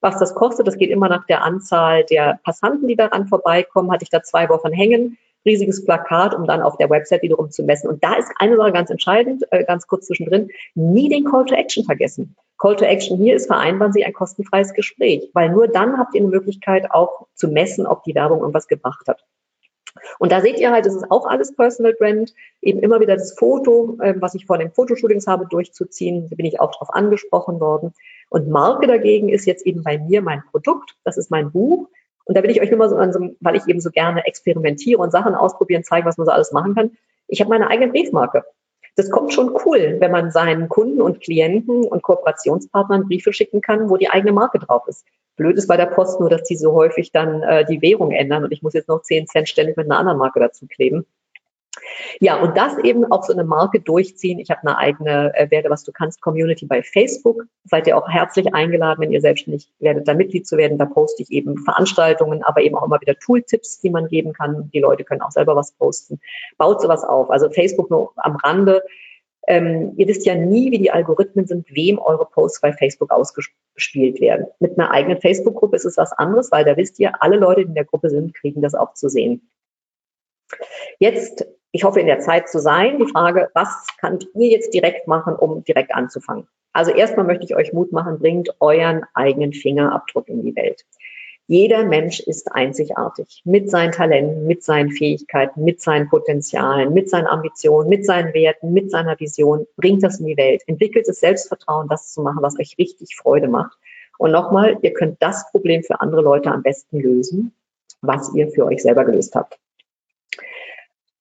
[0.00, 0.66] was das kostet.
[0.66, 3.92] Das geht immer nach der Anzahl der Passanten, die daran vorbeikommen.
[3.92, 5.16] Hatte ich da zwei Wochen hängen
[5.46, 7.88] riesiges Plakat, um dann auf der Website wiederum zu messen.
[7.88, 11.54] Und da ist eine Sache ganz entscheidend, äh, ganz kurz zwischendrin, nie den Call to
[11.54, 12.36] Action vergessen.
[12.58, 16.20] Call to Action hier ist, vereinbaren Sie ein kostenfreies Gespräch, weil nur dann habt ihr
[16.20, 19.24] eine Möglichkeit auch zu messen, ob die Werbung irgendwas gebracht hat.
[20.18, 23.32] Und da seht ihr halt, es ist auch alles Personal Brand, eben immer wieder das
[23.32, 26.28] Foto, äh, was ich vor den Fotoshootings habe, durchzuziehen.
[26.28, 27.92] Da bin ich auch darauf angesprochen worden.
[28.28, 30.96] Und Marke dagegen ist jetzt eben bei mir mein Produkt.
[31.04, 31.88] Das ist mein Buch.
[32.26, 32.96] Und da will ich euch immer so,
[33.40, 36.74] weil ich eben so gerne experimentiere und Sachen ausprobieren, zeigen, was man so alles machen
[36.74, 36.90] kann.
[37.28, 38.44] Ich habe meine eigene Briefmarke.
[38.96, 43.90] Das kommt schon cool, wenn man seinen Kunden und Klienten und Kooperationspartnern Briefe schicken kann,
[43.90, 45.04] wo die eigene Marke drauf ist.
[45.36, 48.42] Blöd ist bei der Post nur, dass die so häufig dann äh, die Währung ändern
[48.42, 51.04] und ich muss jetzt noch 10 Cent ständig mit einer anderen Marke dazu kleben.
[52.20, 54.38] Ja, und das eben auch so eine Marke durchziehen.
[54.38, 57.44] Ich habe eine eigene äh, Werde, was du kannst, Community bei Facebook.
[57.64, 60.78] Seid ihr auch herzlich eingeladen, wenn ihr selbstständig werdet, da Mitglied zu werden.
[60.78, 64.70] Da poste ich eben Veranstaltungen, aber eben auch immer wieder Tooltips, die man geben kann.
[64.72, 66.20] Die Leute können auch selber was posten.
[66.58, 67.30] Baut sowas auf.
[67.30, 68.82] Also Facebook nur am Rande.
[69.48, 74.20] Ähm, ihr wisst ja nie, wie die Algorithmen sind, wem eure Posts bei Facebook ausgespielt
[74.20, 74.46] werden.
[74.58, 77.68] Mit einer eigenen Facebook-Gruppe ist es was anderes, weil da wisst ihr, alle Leute, die
[77.68, 79.48] in der Gruppe sind, kriegen das auch zu sehen.
[80.98, 83.68] Jetzt, ich hoffe, in der Zeit zu sein, die Frage, was
[84.00, 86.48] könnt ihr jetzt direkt machen, um direkt anzufangen?
[86.72, 90.86] Also erstmal möchte ich euch Mut machen, bringt euren eigenen Fingerabdruck in die Welt.
[91.48, 97.26] Jeder Mensch ist einzigartig mit seinen Talenten, mit seinen Fähigkeiten, mit seinen Potenzialen, mit seinen
[97.26, 99.66] Ambitionen, mit seinen Werten, mit seiner Vision.
[99.76, 100.62] Bringt das in die Welt.
[100.66, 103.76] Entwickelt das Selbstvertrauen, das zu machen, was euch richtig Freude macht.
[104.16, 107.52] Und nochmal, ihr könnt das Problem für andere Leute am besten lösen,
[108.00, 109.58] was ihr für euch selber gelöst habt.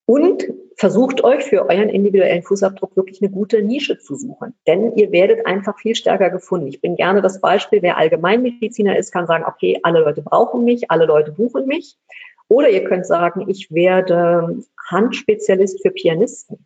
[0.06, 0.46] Und
[0.78, 4.54] versucht euch für euren individuellen Fußabdruck wirklich eine gute Nische zu suchen.
[4.68, 6.68] Denn ihr werdet einfach viel stärker gefunden.
[6.68, 10.92] Ich bin gerne das Beispiel, wer Allgemeinmediziner ist, kann sagen, okay, alle Leute brauchen mich,
[10.92, 11.98] alle Leute buchen mich.
[12.48, 16.66] Oder ihr könnt sagen, ich werde Handspezialist für Pianisten.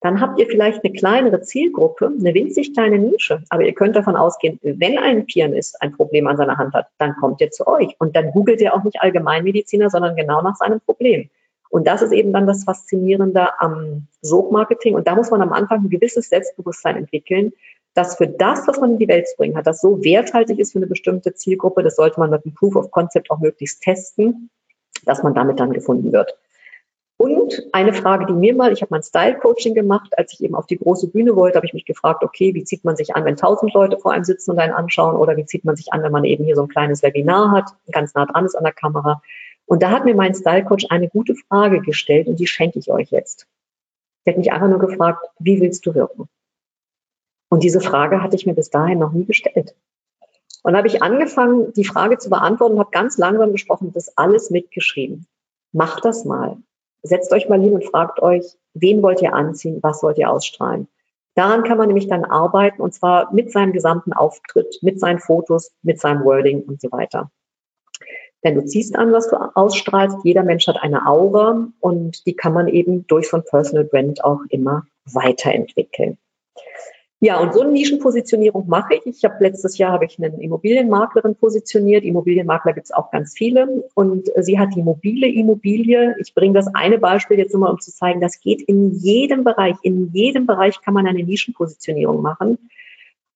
[0.00, 3.42] Dann habt ihr vielleicht eine kleinere Zielgruppe, eine winzig kleine Nische.
[3.50, 7.16] Aber ihr könnt davon ausgehen, wenn ein Pianist ein Problem an seiner Hand hat, dann
[7.16, 7.96] kommt er zu euch.
[7.98, 11.28] Und dann googelt er auch nicht Allgemeinmediziner, sondern genau nach seinem Problem.
[11.70, 14.94] Und das ist eben dann das Faszinierende am Sogmarketing.
[14.94, 17.52] Und da muss man am Anfang ein gewisses Selbstbewusstsein entwickeln,
[17.94, 20.72] dass für das, was man in die Welt zu bringen hat, das so werthaltig ist
[20.72, 24.50] für eine bestimmte Zielgruppe, das sollte man mit einem Proof of Concept auch möglichst testen,
[25.04, 26.36] dass man damit dann gefunden wird.
[27.20, 30.66] Und eine Frage, die mir mal, ich habe mein Style-Coaching gemacht, als ich eben auf
[30.66, 33.34] die große Bühne wollte, habe ich mich gefragt, okay, wie zieht man sich an, wenn
[33.34, 36.12] tausend Leute vor einem sitzen und einen anschauen oder wie zieht man sich an, wenn
[36.12, 39.20] man eben hier so ein kleines Webinar hat, ganz nah dran ist an der Kamera.
[39.68, 42.90] Und da hat mir mein Style Coach eine gute Frage gestellt und die schenke ich
[42.90, 43.46] euch jetzt.
[44.24, 46.26] Der hat mich einfach nur gefragt, wie willst du wirken?
[47.50, 49.74] Und diese Frage hatte ich mir bis dahin noch nie gestellt.
[50.62, 54.48] Und habe ich angefangen, die Frage zu beantworten und habe ganz langsam gesprochen, das alles
[54.48, 55.26] mitgeschrieben.
[55.72, 56.56] Macht das mal.
[57.02, 60.88] Setzt euch mal hin und fragt euch, wen wollt ihr anziehen, was wollt ihr ausstrahlen.
[61.34, 65.72] Daran kann man nämlich dann arbeiten und zwar mit seinem gesamten Auftritt, mit seinen Fotos,
[65.82, 67.30] mit seinem Wording und so weiter.
[68.44, 70.18] Denn du ziehst an, was du ausstrahlst.
[70.22, 74.24] Jeder Mensch hat eine Aura und die kann man eben durch so ein Personal Brand
[74.24, 76.18] auch immer weiterentwickeln.
[77.20, 79.06] Ja, und so eine Nischenpositionierung mache ich.
[79.06, 82.04] Ich habe letztes Jahr habe ich eine Immobilienmaklerin positioniert.
[82.04, 83.84] Immobilienmakler gibt es auch ganz viele.
[83.94, 86.14] Und sie hat die mobile Immobilie.
[86.20, 89.74] Ich bringe das eine Beispiel jetzt nochmal, um zu zeigen, das geht in jedem Bereich.
[89.82, 92.56] In jedem Bereich kann man eine Nischenpositionierung machen.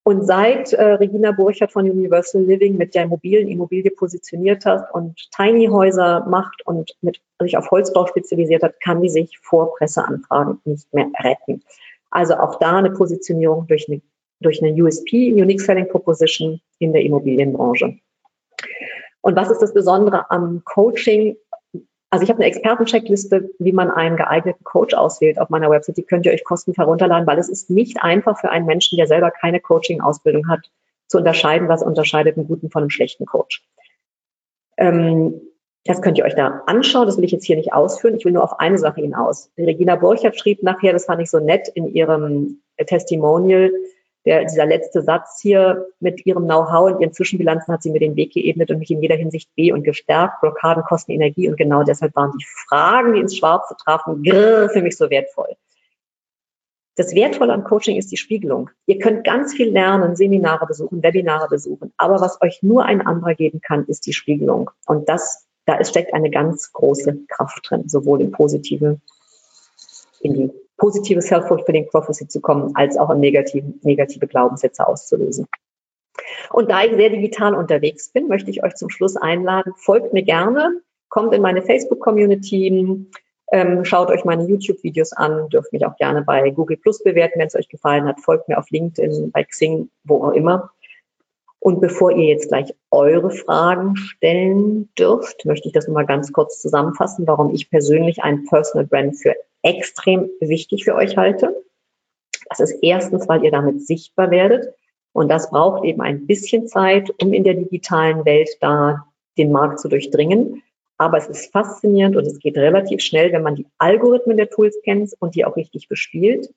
[0.04, 5.30] Und seit äh, Regina Burchert von Universal Living mit der mobilen Immobilie positioniert hat und
[5.30, 10.60] Tiny Häuser macht und mit sich auf Holzbau spezialisiert hat, kann die sich vor Presseanfragen
[10.64, 11.62] nicht mehr retten.
[12.10, 14.02] Also auch da eine Positionierung durch eine,
[14.40, 17.96] durch eine USP, Unique Selling Proposition in der Immobilienbranche.
[19.20, 21.36] Und was ist das Besondere am Coaching?
[22.12, 25.96] Also ich habe eine Expertencheckliste, wie man einen geeigneten Coach auswählt auf meiner Website.
[25.96, 29.06] Die könnt ihr euch kostenfrei runterladen, weil es ist nicht einfach für einen Menschen, der
[29.06, 30.70] selber keine Coaching-Ausbildung hat,
[31.06, 33.64] zu unterscheiden, was unterscheidet einen guten von einem schlechten Coach.
[34.76, 35.40] Ähm,
[35.86, 37.06] das könnt ihr euch da anschauen.
[37.06, 38.16] Das will ich jetzt hier nicht ausführen.
[38.16, 39.50] Ich will nur auf eine Sache hinaus.
[39.56, 43.70] Regina Borchert schrieb nachher, das fand ich so nett in ihrem Testimonial,
[44.24, 48.16] der, dieser letzte Satz hier mit ihrem Know-how und ihren Zwischenbilanzen hat sie mir den
[48.16, 50.40] Weg geebnet und mich in jeder Hinsicht weh und gestärkt.
[50.40, 54.82] Blockaden kosten Energie und genau deshalb waren die Fragen, die ins Schwarze trafen, grrr, für
[54.82, 55.56] mich so wertvoll.
[56.94, 58.70] Das Wertvolle am Coaching ist die Spiegelung.
[58.86, 63.34] Ihr könnt ganz viel lernen, Seminare besuchen, Webinare besuchen, aber was euch nur ein anderer
[63.34, 64.70] geben kann, ist die Spiegelung.
[64.86, 69.00] Und das, da steckt eine ganz große Kraft drin, sowohl im Positiven,
[70.20, 75.46] in die positive Self-Fulfilling Prophecy zu kommen, als auch im negativen, negative Glaubenssätze auszulösen.
[76.50, 80.22] Und da ich sehr digital unterwegs bin, möchte ich euch zum Schluss einladen, folgt mir
[80.22, 83.06] gerne, kommt in meine Facebook-Community,
[83.52, 87.48] ähm, schaut euch meine YouTube-Videos an, dürft mich auch gerne bei Google Plus bewerten, wenn
[87.48, 90.70] es euch gefallen hat, folgt mir auf LinkedIn, bei Xing, wo auch immer.
[91.60, 96.60] Und bevor ihr jetzt gleich eure Fragen stellen dürft, möchte ich das nochmal ganz kurz
[96.60, 101.64] zusammenfassen, warum ich persönlich ein Personal Brand für extrem wichtig für euch halte.
[102.48, 104.74] Das ist erstens, weil ihr damit sichtbar werdet.
[105.12, 109.06] Und das braucht eben ein bisschen Zeit, um in der digitalen Welt da
[109.38, 110.62] den Markt zu durchdringen.
[110.98, 114.76] Aber es ist faszinierend und es geht relativ schnell, wenn man die Algorithmen der Tools
[114.84, 116.52] kennt und die auch richtig bespielt.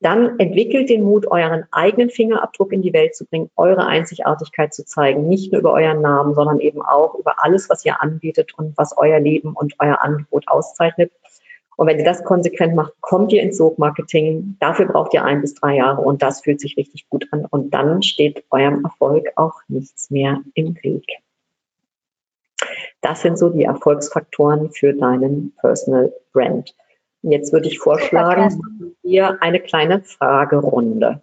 [0.00, 4.84] Dann entwickelt den Mut, euren eigenen Fingerabdruck in die Welt zu bringen, eure Einzigartigkeit zu
[4.84, 8.76] zeigen, nicht nur über euren Namen, sondern eben auch über alles, was ihr anbietet und
[8.78, 11.12] was euer Leben und euer Angebot auszeichnet.
[11.80, 14.58] Und wenn ihr das konsequent macht, kommt ihr ins Sogmarketing.
[14.60, 17.46] Dafür braucht ihr ein bis drei Jahre und das fühlt sich richtig gut an.
[17.46, 21.06] Und dann steht eurem Erfolg auch nichts mehr im Weg.
[23.00, 26.74] Das sind so die Erfolgsfaktoren für deinen Personal Brand.
[27.22, 31.22] Jetzt würde ich vorschlagen, machen wir eine kleine Fragerunde.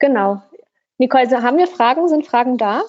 [0.00, 0.42] Genau.
[0.98, 2.08] Nicole, haben wir Fragen?
[2.08, 2.82] Sind Fragen da?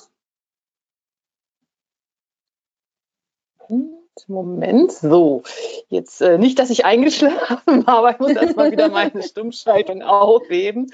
[4.28, 5.44] Moment, so.
[5.90, 10.92] Jetzt äh, nicht, dass ich eingeschlafen war, aber ich muss erstmal wieder meine Stimmschaltung aufheben.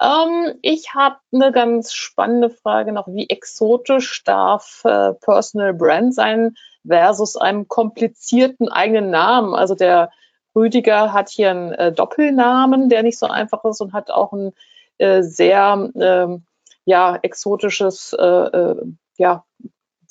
[0.00, 3.08] Ähm, ich habe eine ganz spannende Frage noch.
[3.08, 6.54] Wie exotisch darf äh, Personal Brand sein
[6.86, 9.54] versus einem komplizierten eigenen Namen?
[9.54, 10.10] Also der
[10.54, 14.52] Rüdiger hat hier einen äh, Doppelnamen, der nicht so einfach ist und hat auch ein
[14.98, 16.38] äh, sehr äh,
[16.84, 18.76] ja, exotisches äh, äh,
[19.16, 19.44] ja,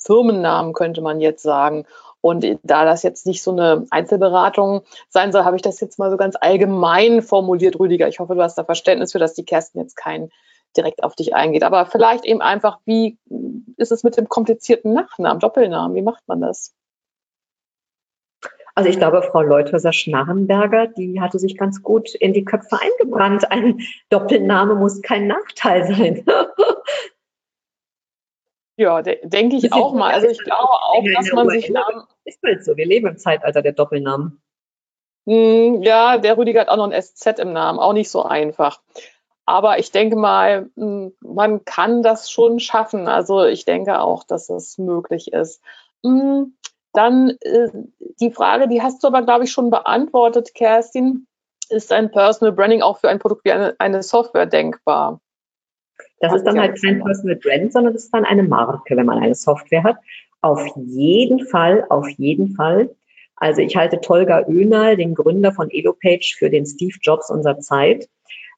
[0.04, 1.86] Firmennamen, könnte man jetzt sagen.
[2.20, 6.10] Und da das jetzt nicht so eine Einzelberatung sein soll, habe ich das jetzt mal
[6.10, 8.08] so ganz allgemein formuliert, Rüdiger.
[8.08, 10.30] Ich hoffe, du hast da Verständnis für, dass die Kerstin jetzt kein
[10.76, 11.62] direkt auf dich eingeht.
[11.62, 13.18] Aber vielleicht eben einfach, wie
[13.76, 15.94] ist es mit dem komplizierten Nachnamen, Doppelnamen?
[15.94, 16.74] Wie macht man das?
[18.76, 23.50] Also ich glaube, Frau Leuthäuser-Schnarrenberger, die hatte sich ganz gut in die Köpfe eingebrannt.
[23.52, 23.78] Ein
[24.10, 26.24] Doppelname muss kein Nachteil sein.
[28.76, 30.12] Ja, de denke ich auch mal.
[30.12, 32.04] Also ich glaube auch, dass man sich Namen.
[32.24, 32.76] Ist halt so.
[32.76, 34.42] Wir leben im Zeitalter der Doppelnamen.
[35.26, 37.78] Hm, ja, der Rüdiger hat auch noch ein SZ im Namen.
[37.78, 38.80] Auch nicht so einfach.
[39.46, 43.08] Aber ich denke mal, hm, man kann das schon schaffen.
[43.08, 45.62] Also ich denke auch, dass es möglich ist.
[46.04, 46.56] Hm,
[46.92, 47.68] dann äh,
[48.20, 51.26] die Frage, die hast du aber, glaube ich, schon beantwortet, Kerstin.
[51.68, 55.20] Ist ein Personal Branding auch für ein Produkt wie eine, eine Software denkbar?
[56.20, 59.18] Das ist dann halt kein Personal Brand, sondern das ist dann eine Marke, wenn man
[59.18, 59.96] eine Software hat.
[60.40, 62.90] Auf jeden Fall, auf jeden Fall.
[63.36, 68.08] Also ich halte Tolga Önal, den Gründer von EloPage, für den Steve Jobs unserer Zeit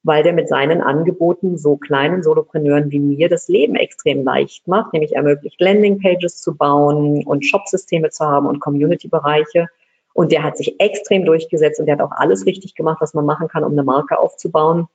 [0.07, 4.93] weil der mit seinen Angeboten so kleinen Solopreneuren wie mir das Leben extrem leicht macht,
[4.93, 9.67] nämlich ermöglicht, Landingpages zu bauen und Shopsysteme zu haben und Community-Bereiche.
[10.13, 13.25] Und der hat sich extrem durchgesetzt und der hat auch alles richtig gemacht, was man
[13.25, 14.87] machen kann, um eine Marke aufzubauen.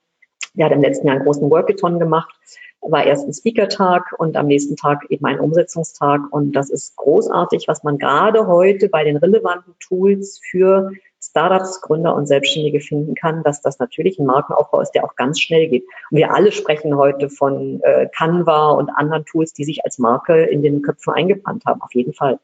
[0.54, 2.34] Der hat im letzten Jahr einen großen Workathon gemacht,
[2.80, 6.20] war erst ein Speaker-Tag und am nächsten Tag eben ein Umsetzungstag.
[6.30, 10.90] Und das ist großartig, was man gerade heute bei den relevanten Tools für
[11.22, 15.40] Startups, Gründer und Selbstständige finden kann, dass das natürlich ein Markenaufbau ist, der auch ganz
[15.40, 15.84] schnell geht.
[16.10, 20.42] Und wir alle sprechen heute von äh, Canva und anderen Tools, die sich als Marke
[20.42, 22.40] in den Köpfen eingebrannt haben, auf jeden Fall.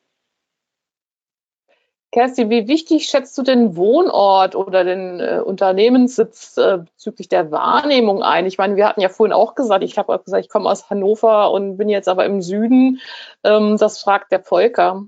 [2.18, 8.24] Kerstin, wie wichtig schätzt du den Wohnort oder den äh, Unternehmenssitz äh, bezüglich der Wahrnehmung
[8.24, 8.44] ein?
[8.44, 10.90] Ich meine, wir hatten ja vorhin auch gesagt, ich habe auch gesagt, ich komme aus
[10.90, 13.00] Hannover und bin jetzt aber im Süden.
[13.44, 15.04] Ähm, das fragt der Volker.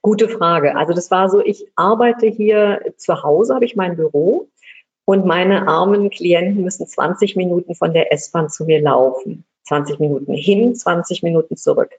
[0.00, 0.76] Gute Frage.
[0.76, 4.48] Also das war so, ich arbeite hier zu Hause, habe ich mein Büro
[5.06, 9.44] und meine armen Klienten müssen 20 Minuten von der S-Bahn zu mir laufen.
[9.64, 11.90] 20 Minuten hin, 20 Minuten zurück.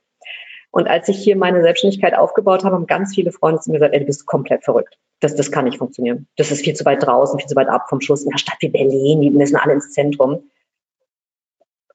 [0.72, 3.94] Und als ich hier meine Selbstständigkeit aufgebaut habe, haben ganz viele Freunde zu mir gesagt,
[3.94, 4.98] ey, du bist komplett verrückt.
[5.20, 6.28] Das, das kann nicht funktionieren.
[6.36, 8.24] Das ist viel zu weit draußen, viel zu weit ab vom Schluss.
[8.24, 10.44] In einer Stadt wie Berlin, die müssen alle ins Zentrum.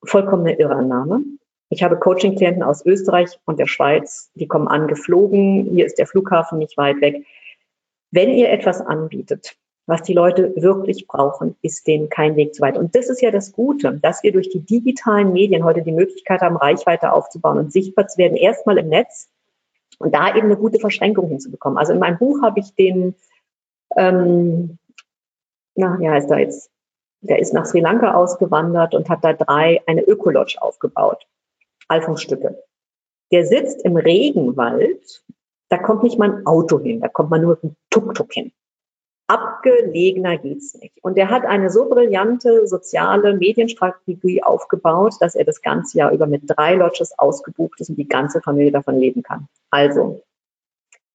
[0.04, 1.22] Vollkommene Irrannahme.
[1.68, 5.70] Ich habe Coaching-Klienten aus Österreich und der Schweiz, die kommen angeflogen.
[5.72, 7.24] Hier ist der Flughafen nicht weit weg.
[8.10, 9.56] Wenn ihr etwas anbietet,
[9.86, 12.78] was die Leute wirklich brauchen, ist denen kein Weg zu weit.
[12.78, 16.40] Und das ist ja das Gute, dass wir durch die digitalen Medien heute die Möglichkeit
[16.40, 19.28] haben, Reichweite aufzubauen und sichtbar zu werden, erstmal im Netz
[19.98, 21.78] und da eben eine gute Verschränkung hinzubekommen.
[21.78, 23.14] Also in meinem Buch habe ich den,
[23.96, 24.78] ähm,
[25.74, 26.70] na, ja, ist da jetzt,
[27.20, 31.26] der ist nach Sri Lanka ausgewandert und hat da drei, eine Ökolodge aufgebaut.
[31.88, 32.62] Alfonsstücke.
[33.32, 35.22] Der sitzt im Regenwald,
[35.68, 38.52] da kommt nicht mal ein Auto hin, da kommt man nur einem Tuk-Tuk hin.
[39.32, 41.02] Abgelegener geht's nicht.
[41.02, 46.26] Und er hat eine so brillante soziale Medienstrategie aufgebaut, dass er das ganze Jahr über
[46.26, 49.48] mit drei Lodges ausgebucht ist und die ganze Familie davon leben kann.
[49.70, 50.22] Also,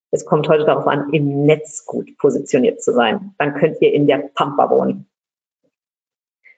[0.10, 3.36] es kommt heute darauf an, im Netz gut positioniert zu sein.
[3.38, 5.06] Dann könnt ihr in der Pampa wohnen.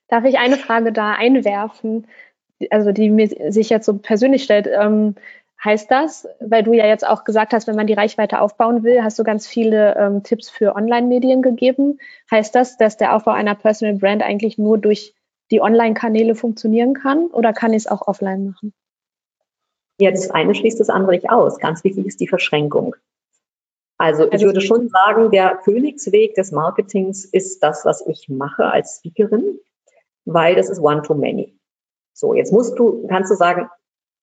[0.08, 2.08] Darf ich eine Frage da einwerfen?
[2.70, 4.68] also die mir sich jetzt so persönlich stellt.
[4.68, 5.16] Ähm,
[5.64, 9.04] heißt das, weil du ja jetzt auch gesagt hast, wenn man die Reichweite aufbauen will,
[9.04, 12.00] hast du ganz viele ähm, Tipps für Online-Medien gegeben.
[12.32, 15.16] Heißt das, dass der Aufbau einer Personal Brand eigentlich nur durch
[15.52, 18.74] die Online-Kanäle funktionieren kann oder kann ich es auch offline machen?
[20.00, 21.60] Ja, das eine schließt das andere nicht aus.
[21.60, 22.96] Ganz wichtig ist die Verschränkung.
[23.98, 28.66] Also ich also würde schon sagen, der Königsweg des Marketings ist das, was ich mache
[28.66, 29.60] als Speakerin,
[30.24, 31.60] weil das ist One-to-Many.
[32.14, 33.70] So, jetzt musst du, kannst du sagen,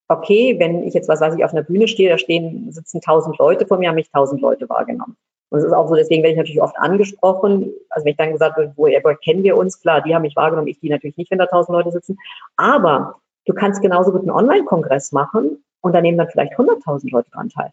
[0.07, 3.37] okay, wenn ich jetzt, was weiß ich, auf einer Bühne stehe, da stehen, sitzen tausend
[3.37, 5.17] Leute vor mir, haben mich tausend Leute wahrgenommen.
[5.49, 7.73] Und es ist auch so, deswegen werde ich natürlich oft angesprochen.
[7.89, 9.81] Also wenn ich dann gesagt wird, woher kennen wir uns?
[9.81, 12.17] Klar, die haben mich wahrgenommen, ich die natürlich nicht, wenn da tausend Leute sitzen.
[12.57, 17.31] Aber du kannst genauso gut einen Online-Kongress machen und da nehmen dann vielleicht 100.000 Leute
[17.31, 17.71] dran teil.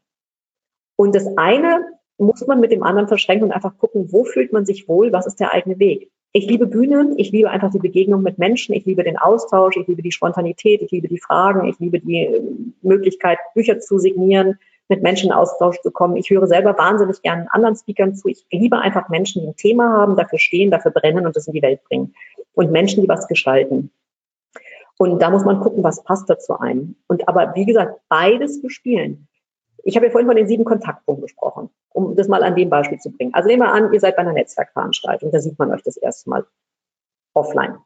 [0.96, 1.84] Und das eine
[2.18, 5.26] muss man mit dem anderen verschränken und einfach gucken, wo fühlt man sich wohl, was
[5.26, 6.10] ist der eigene Weg.
[6.36, 9.86] Ich liebe Bühnen, ich liebe einfach die Begegnung mit Menschen, ich liebe den Austausch, ich
[9.86, 12.42] liebe die Spontanität, ich liebe die Fragen, ich liebe die äh,
[12.82, 14.58] Möglichkeit, Bücher zu signieren,
[14.88, 16.16] mit Menschen in Austausch zu kommen.
[16.16, 18.26] Ich höre selber wahnsinnig gerne anderen Speakern zu.
[18.26, 21.52] Ich liebe einfach Menschen, die ein Thema haben, dafür stehen, dafür brennen und das in
[21.52, 22.16] die Welt bringen.
[22.54, 23.92] Und Menschen, die was gestalten.
[24.98, 26.96] Und da muss man gucken, was passt dazu ein.
[27.06, 29.28] Und aber wie gesagt, beides bespielen.
[29.84, 32.98] Ich habe ja vorhin von den sieben Kontaktpunkten gesprochen, um das mal an dem Beispiel
[32.98, 33.34] zu bringen.
[33.34, 36.30] Also nehmen wir an, ihr seid bei einer Netzwerkveranstaltung, da sieht man euch das erste
[36.30, 36.46] Mal
[37.34, 37.78] offline.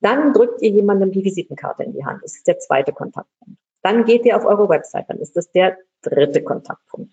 [0.00, 2.22] Dann drückt ihr jemandem die Visitenkarte in die Hand.
[2.22, 3.58] Das ist der zweite Kontaktpunkt.
[3.82, 7.12] Dann geht ihr auf eure Website, dann ist das der dritte Kontaktpunkt.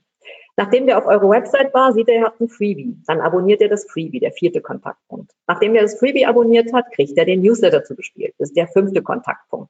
[0.57, 2.97] Nachdem der auf eure Website war, sieht er, ihr habt ein Freebie.
[3.07, 5.31] Dann abonniert er das Freebie, der vierte Kontaktpunkt.
[5.47, 8.35] Nachdem er das Freebie abonniert hat, kriegt er den Newsletter zugespielt.
[8.37, 9.69] Das ist der fünfte Kontaktpunkt.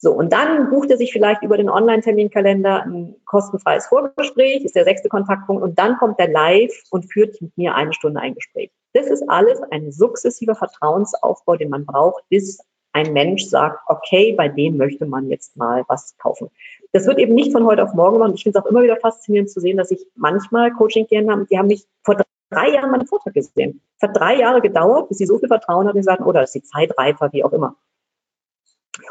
[0.00, 4.84] So, und dann bucht er sich vielleicht über den Online-Terminkalender ein kostenfreies Vorgespräch, ist der
[4.84, 8.70] sechste Kontaktpunkt, und dann kommt er live und führt mit mir eine Stunde ein Gespräch.
[8.92, 12.58] Das ist alles ein sukzessiver Vertrauensaufbau, den man braucht, bis
[12.92, 16.48] ein Mensch sagt, okay, bei dem möchte man jetzt mal was kaufen.
[16.92, 18.32] Das wird eben nicht von heute auf morgen gemacht.
[18.34, 21.58] Ich finde es auch immer wieder faszinierend zu sehen, dass ich manchmal Coaching-Klienten haben, die
[21.58, 22.16] haben mich vor
[22.50, 23.82] drei Jahren meinen Vortrag gesehen.
[24.00, 26.44] Es hat drei Jahre gedauert, bis sie so viel Vertrauen hatten, die sagen, oder oh,
[26.44, 27.76] ist die Zeit reifer, wie auch immer.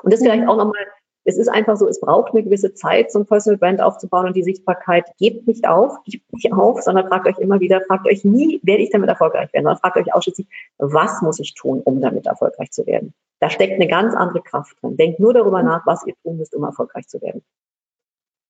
[0.04, 0.86] Und das vielleicht auch nochmal,
[1.24, 4.36] es ist einfach so, es braucht eine gewisse Zeit, so ein Personal Brand aufzubauen und
[4.36, 8.24] die Sichtbarkeit gebt nicht auf, gebt nicht auf, sondern fragt euch immer wieder, fragt euch
[8.24, 12.00] nie, werde ich damit erfolgreich werden, sondern fragt euch ausschließlich, was muss ich tun, um
[12.02, 13.14] damit erfolgreich zu werden.
[13.40, 14.98] Da steckt eine ganz andere Kraft drin.
[14.98, 17.44] Denkt nur darüber nach, was ihr tun müsst, um erfolgreich zu werden.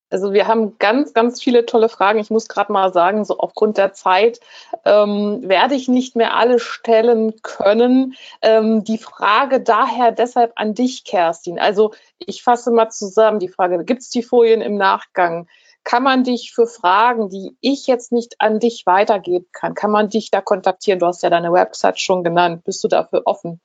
[0.09, 2.19] Also wir haben ganz, ganz viele tolle Fragen.
[2.19, 4.39] Ich muss gerade mal sagen, so aufgrund der Zeit
[4.85, 8.15] ähm, werde ich nicht mehr alle stellen können.
[8.41, 11.59] Ähm, die Frage daher deshalb an dich, Kerstin.
[11.59, 15.47] Also ich fasse mal zusammen die Frage, gibt es die Folien im Nachgang?
[15.83, 20.09] Kann man dich für Fragen, die ich jetzt nicht an dich weitergeben kann, kann man
[20.09, 20.99] dich da kontaktieren?
[20.99, 22.65] Du hast ja deine Website schon genannt.
[22.65, 23.61] Bist du dafür offen?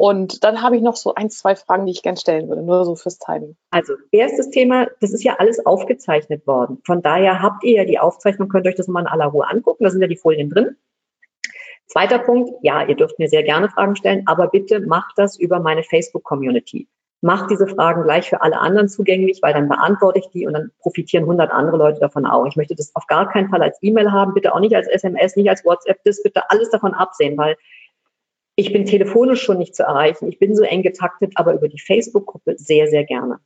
[0.00, 2.86] Und dann habe ich noch so ein, zwei Fragen, die ich gerne stellen würde, nur
[2.86, 3.54] so fürs Timing.
[3.70, 6.80] Also, erstes Thema, das ist ja alles aufgezeichnet worden.
[6.86, 9.84] Von daher habt ihr ja die Aufzeichnung, könnt euch das mal in aller Ruhe angucken.
[9.84, 10.78] Da sind ja die Folien drin.
[11.86, 15.60] Zweiter Punkt, ja, ihr dürft mir sehr gerne Fragen stellen, aber bitte macht das über
[15.60, 16.88] meine Facebook-Community.
[17.20, 20.70] Macht diese Fragen gleich für alle anderen zugänglich, weil dann beantworte ich die und dann
[20.78, 22.46] profitieren 100 andere Leute davon auch.
[22.46, 25.36] Ich möchte das auf gar keinen Fall als E-Mail haben, bitte auch nicht als SMS,
[25.36, 27.58] nicht als WhatsApp, das bitte alles davon absehen, weil
[28.56, 30.28] ich bin telefonisch schon nicht zu erreichen.
[30.28, 33.38] Ich bin so eng getaktet, aber über die Facebook-Gruppe sehr, sehr gerne.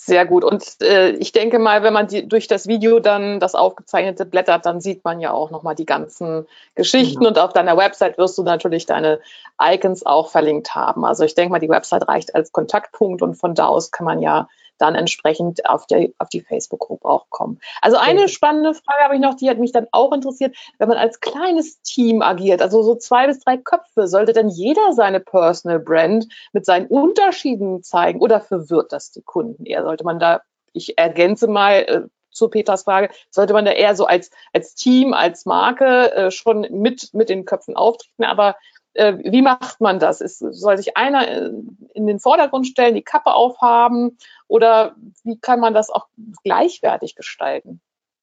[0.00, 0.44] Sehr gut.
[0.44, 4.64] Und äh, ich denke mal, wenn man die, durch das Video dann das aufgezeichnete blättert,
[4.64, 6.46] dann sieht man ja auch nochmal die ganzen
[6.76, 7.24] Geschichten.
[7.24, 7.28] Ja.
[7.28, 9.20] Und auf deiner Website wirst du natürlich deine
[9.60, 11.04] Icons auch verlinkt haben.
[11.04, 14.22] Also ich denke mal, die Website reicht als Kontaktpunkt und von da aus kann man
[14.22, 14.48] ja
[14.78, 17.60] dann entsprechend auf die, auf die Facebook-Gruppe auch kommen.
[17.82, 20.56] Also eine spannende Frage habe ich noch, die hat mich dann auch interessiert.
[20.78, 24.92] Wenn man als kleines Team agiert, also so zwei bis drei Köpfe, sollte dann jeder
[24.92, 29.82] seine Personal Brand mit seinen Unterschieden zeigen oder verwirrt das die Kunden eher?
[29.82, 34.06] Sollte man da, ich ergänze mal, äh, zu Peters Frage, sollte man da eher so
[34.06, 38.56] als, als Team, als Marke äh, schon mit, mit den Köpfen auftreten, aber
[38.98, 40.20] äh, wie macht man das?
[40.20, 41.50] Ist, soll sich einer äh,
[41.94, 44.18] in den Vordergrund stellen, die Kappe aufhaben
[44.48, 46.08] oder wie kann man das auch
[46.42, 47.80] gleichwertig gestalten?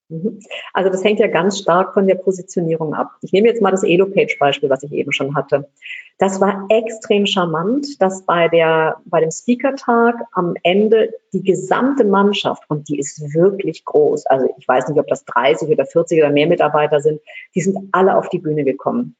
[0.09, 0.39] Mhm.
[0.73, 3.11] Also das hängt ja ganz stark von der Positionierung ab.
[3.21, 5.67] Ich nehme jetzt mal das Elo-Page-Beispiel, was ich eben schon hatte.
[6.19, 12.63] Das war extrem charmant, dass bei der, bei dem Speaker-Tag am Ende die gesamte Mannschaft,
[12.69, 16.29] und die ist wirklich groß, also ich weiß nicht, ob das 30 oder 40 oder
[16.29, 17.19] mehr Mitarbeiter sind,
[17.55, 19.15] die sind alle auf die Bühne gekommen.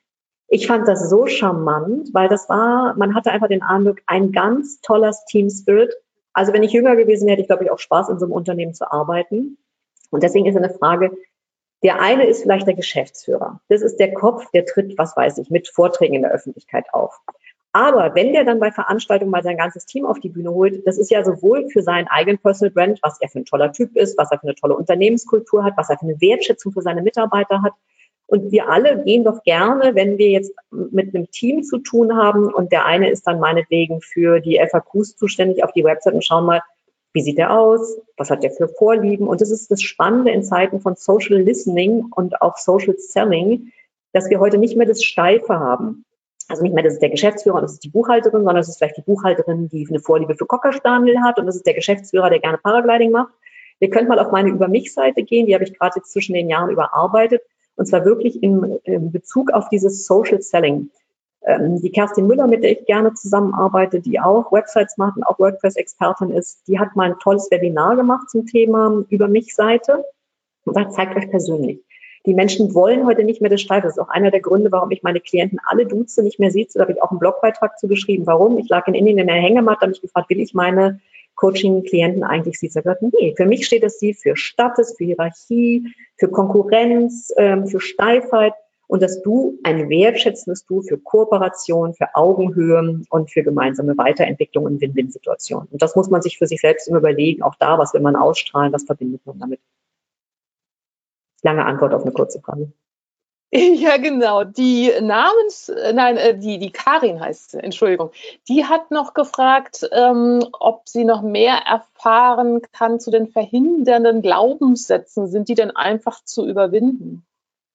[0.48, 4.80] Ich fand das so charmant, weil das war, man hatte einfach den Eindruck, ein ganz
[4.82, 5.94] toller Team Spirit.
[6.34, 8.34] Also wenn ich jünger gewesen wäre, hätte ich, glaube ich, auch Spaß in so einem
[8.34, 9.58] Unternehmen zu arbeiten.
[10.12, 11.12] Und deswegen ist eine Frage,
[11.84, 13.60] der eine ist vielleicht der Geschäftsführer.
[13.70, 17.20] Das ist der Kopf, der tritt, was weiß ich, mit Vorträgen in der Öffentlichkeit auf.
[17.74, 20.98] Aber wenn der dann bei Veranstaltungen mal sein ganzes Team auf die Bühne holt, das
[20.98, 24.18] ist ja sowohl für seinen eigenen Personal Brand, was er für ein toller Typ ist,
[24.18, 27.62] was er für eine tolle Unternehmenskultur hat, was er für eine Wertschätzung für seine Mitarbeiter
[27.62, 27.74] hat.
[28.28, 32.52] Und wir alle gehen doch gerne, wenn wir jetzt mit einem Team zu tun haben
[32.52, 36.46] und der eine ist dann meinetwegen für die FAQs zuständig auf die Website und schauen
[36.46, 36.62] mal,
[37.14, 37.98] wie sieht er aus?
[38.18, 39.28] Was hat er für Vorlieben?
[39.28, 43.72] Und das ist das Spannende in Zeiten von Social Listening und auch Social Selling,
[44.12, 46.04] dass wir heute nicht mehr das Steife haben.
[46.48, 48.78] Also nicht mehr, das ist der Geschäftsführer und das ist die Buchhalterin, sondern es ist
[48.78, 52.30] vielleicht die Buchhalterin, die eine Vorliebe für Cocker Spaniel hat und das ist der Geschäftsführer,
[52.30, 53.34] der gerne Paragliding macht.
[53.80, 56.50] Ihr könnt mal auf meine Über mich-Seite gehen, die habe ich gerade jetzt zwischen den
[56.50, 57.42] Jahren überarbeitet
[57.76, 60.90] und zwar wirklich im, im Bezug auf dieses Social Selling.
[61.46, 65.40] Ähm, die Kerstin Müller, mit der ich gerne zusammenarbeite, die auch Websites macht und auch
[65.40, 70.04] WordPress-Expertin ist, die hat mal ein tolles Webinar gemacht zum Thema Über mich-Seite
[70.64, 71.80] und sagt, zeigt euch persönlich.
[72.26, 73.84] Die Menschen wollen heute nicht mehr das Steife.
[73.84, 76.80] Das ist auch einer der Gründe, warum ich meine Klienten alle duze, nicht mehr sieze.
[76.80, 78.26] Da habe ich auch einen Blogbeitrag zu geschrieben.
[78.26, 78.58] Warum?
[78.58, 81.00] Ich lag in Indien in der Hängematte, habe mich gefragt, will ich meine
[81.36, 82.76] Coaching-Klienten eigentlich sieht.
[82.76, 87.68] Er gesagt, nee, für mich steht das sie für Status, für Hierarchie, für Konkurrenz, ähm,
[87.68, 88.54] für Steifheit
[88.88, 94.80] und dass du ein wertschätzendes Du für Kooperation, für Augenhöhe und für gemeinsame Weiterentwicklung in
[94.80, 95.68] Win-Win-Situationen.
[95.72, 97.42] Und das muss man sich für sich selbst immer überlegen.
[97.42, 99.60] Auch da, was will man ausstrahlen, was verbindet man damit?
[101.42, 102.72] Lange Antwort auf eine kurze Frage.
[103.76, 104.44] Ja, genau.
[104.44, 108.12] Die Namens, äh, nein, äh, die, die Karin heißt sie, Entschuldigung.
[108.48, 115.28] Die hat noch gefragt, ähm, ob sie noch mehr erfahren kann zu den verhindernden Glaubenssätzen.
[115.28, 117.26] Sind die denn einfach zu überwinden?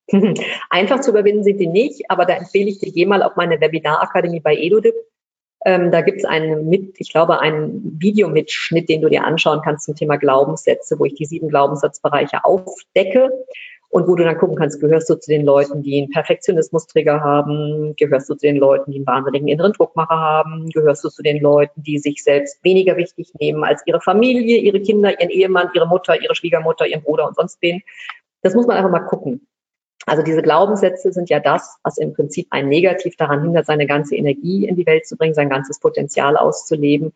[0.71, 3.61] Einfach zu überwinden sind die nicht, aber da empfehle ich dir, geh mal auf meine
[3.61, 4.95] Webinar-Akademie bei EduDip.
[5.65, 9.85] Ähm, da gibt es einen mit, ich glaube, einen Videomitschnitt, den du dir anschauen kannst
[9.85, 13.31] zum Thema Glaubenssätze, wo ich die sieben Glaubenssatzbereiche aufdecke
[13.91, 17.95] und wo du dann gucken kannst, gehörst du zu den Leuten, die einen Perfektionismusträger haben,
[17.97, 21.41] gehörst du zu den Leuten, die einen wahnsinnigen inneren Druckmacher haben, gehörst du zu den
[21.41, 25.89] Leuten, die sich selbst weniger wichtig nehmen als ihre Familie, ihre Kinder, ihren Ehemann, ihre
[25.89, 27.83] Mutter, ihre Schwiegermutter, ihren Bruder und sonst wen.
[28.43, 29.47] Das muss man einfach mal gucken.
[30.07, 34.15] Also diese Glaubenssätze sind ja das, was im Prinzip einen negativ daran hindert, seine ganze
[34.15, 37.13] Energie in die Welt zu bringen, sein ganzes Potenzial auszuleben.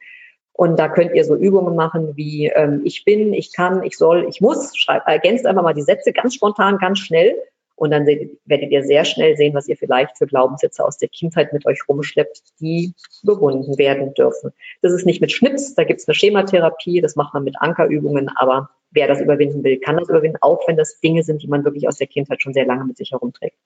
[0.57, 4.26] Und da könnt ihr so Übungen machen wie ähm, ich bin, ich kann, ich soll,
[4.28, 4.76] ich muss.
[4.76, 7.36] Schreibt, ergänzt einfach mal die Sätze ganz spontan, ganz schnell.
[7.74, 11.09] Und dann seht, werdet ihr sehr schnell sehen, was ihr vielleicht für Glaubenssätze aus der
[11.09, 12.94] Kindheit mit euch rumschleppt, die
[13.24, 14.52] überwunden werden dürfen.
[14.80, 18.70] Das ist nicht mit Schnips, da gibt's eine Schematherapie, das macht man mit Ankerübungen, aber
[18.92, 21.88] wer das überwinden will, kann das überwinden, auch wenn das Dinge sind, die man wirklich
[21.88, 23.59] aus der Kindheit schon sehr lange mit sich herumträgt.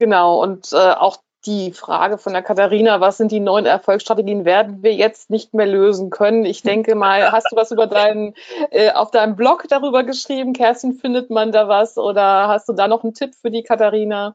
[0.00, 4.82] Genau, und äh, auch die Frage von der Katharina, was sind die neuen Erfolgsstrategien, werden
[4.82, 6.44] wir jetzt nicht mehr lösen können.
[6.44, 8.34] Ich denke mal, hast du was über deinen,
[8.70, 10.52] äh, auf deinem Blog darüber geschrieben?
[10.52, 14.34] Kerstin, findet man da was oder hast du da noch einen Tipp für die Katharina?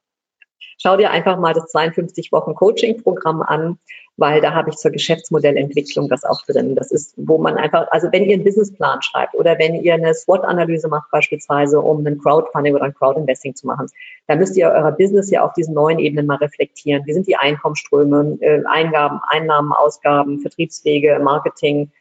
[0.77, 3.79] Schau dir einfach mal das 52 Wochen Coaching Programm an
[4.17, 6.75] weil da habe ich zur Geschäftsmodellentwicklung das auch drin.
[6.75, 10.13] Das ist, wo man einfach, also wenn ihr einen Businessplan schreibt oder wenn ihr eine
[10.13, 13.87] SWOT-Analyse macht beispielsweise, um einen Crowdfunding oder ein Crowdinvesting zu machen,
[14.25, 17.05] dann müsst ihr euer Business ja auf diesen neuen Ebenen mal reflektieren.
[17.05, 21.91] Wie sind die Einkommensströme, äh, Eingaben, Einnahmen, Ausgaben, Vertriebswege, Marketing,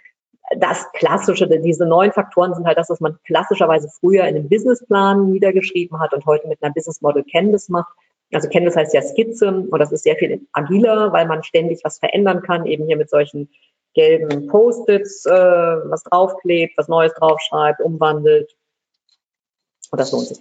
[0.58, 5.32] das Klassische, diese neuen Faktoren sind halt das, was man klassischerweise früher in einem Businessplan
[5.32, 7.92] niedergeschrieben hat und heute mit einer Business Model Canvas macht.
[8.32, 11.98] Also Canvas heißt ja Skizze und das ist sehr viel agiler, weil man ständig was
[11.98, 13.48] verändern kann, eben hier mit solchen
[13.94, 18.54] gelben Post-its, äh, was draufklebt, was Neues draufschreibt, umwandelt.
[19.90, 20.38] Und das lohnt sich.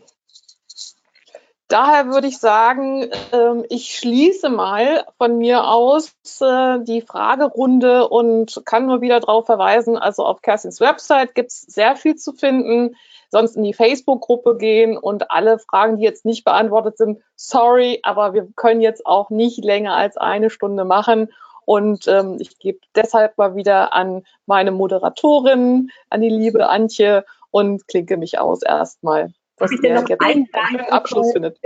[1.68, 8.62] Daher würde ich sagen, ähm, ich schließe mal von mir aus äh, die Fragerunde und
[8.66, 12.96] kann nur wieder darauf verweisen, also auf Kerstins Website gibt es sehr viel zu finden
[13.30, 18.34] sonst in die Facebook-Gruppe gehen und alle Fragen, die jetzt nicht beantwortet sind, sorry, aber
[18.34, 21.32] wir können jetzt auch nicht länger als eine Stunde machen.
[21.66, 27.88] Und ähm, ich gebe deshalb mal wieder an meine Moderatorin, an die liebe Antje und
[27.88, 29.34] klinke mich aus erstmal.
[29.58, 30.50] Darf ich denn noch einen
[30.90, 31.60] Abschluss findet.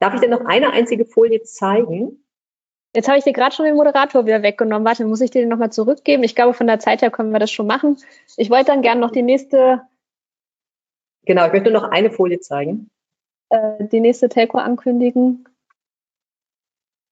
[0.00, 2.24] Darf ich denn noch eine einzige Folie zeigen?
[2.94, 4.86] Jetzt habe ich dir gerade schon den Moderator wieder weggenommen.
[4.86, 6.22] Warte, muss ich dir den nochmal zurückgeben?
[6.22, 7.98] Ich glaube, von der Zeit her können wir das schon machen.
[8.36, 9.82] Ich wollte dann gerne noch die nächste
[11.28, 12.90] Genau, ich möchte noch eine Folie zeigen.
[13.50, 15.46] Äh, die nächste Telco ankündigen.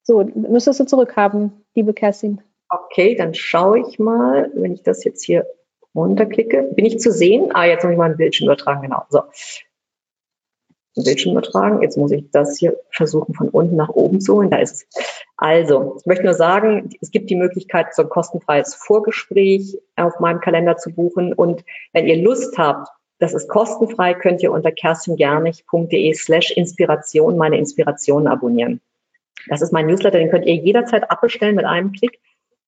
[0.05, 2.41] So, müsstest du zurückhaben, liebe Kerstin.
[2.71, 5.47] Okay, dann schaue ich mal, wenn ich das jetzt hier
[5.95, 6.63] runterklicke.
[6.75, 7.51] Bin ich zu sehen?
[7.53, 9.03] Ah, jetzt muss ich mal ein Bildschirm übertragen, genau.
[9.11, 9.21] So.
[10.97, 11.83] Ein Bildschirm übertragen.
[11.83, 14.49] Jetzt muss ich das hier versuchen, von unten nach oben zu holen.
[14.49, 15.23] Da ist es.
[15.37, 20.41] Also, ich möchte nur sagen, es gibt die Möglichkeit, so ein kostenfreies Vorgespräch auf meinem
[20.41, 21.35] Kalender zu buchen.
[21.35, 22.89] Und wenn ihr Lust habt,
[23.19, 28.81] das ist kostenfrei, könnt ihr unter kerstingernig.de slash Inspiration meine Inspiration abonnieren.
[29.49, 32.21] Das ist mein Newsletter, den könnt ihr jederzeit abbestellen mit einem Klick.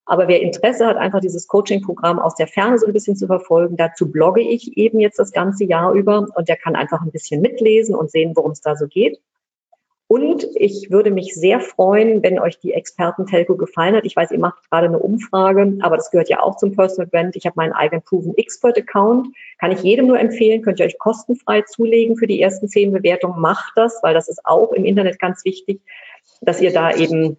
[0.05, 3.77] Aber wer Interesse hat, einfach dieses Coaching-Programm aus der Ferne so ein bisschen zu verfolgen,
[3.77, 7.41] dazu blogge ich eben jetzt das ganze Jahr über und der kann einfach ein bisschen
[7.41, 9.19] mitlesen und sehen, worum es da so geht.
[10.11, 14.05] Und ich würde mich sehr freuen, wenn euch die Experten-Telco gefallen hat.
[14.05, 17.35] Ich weiß, ihr macht gerade eine Umfrage, aber das gehört ja auch zum Personal Brand.
[17.35, 19.27] Ich habe meinen eigenen Proven Expert Account.
[19.59, 23.39] Kann ich jedem nur empfehlen, könnt ihr euch kostenfrei zulegen für die ersten zehn Bewertungen.
[23.39, 25.79] Macht das, weil das ist auch im Internet ganz wichtig,
[26.41, 27.37] dass ihr da eben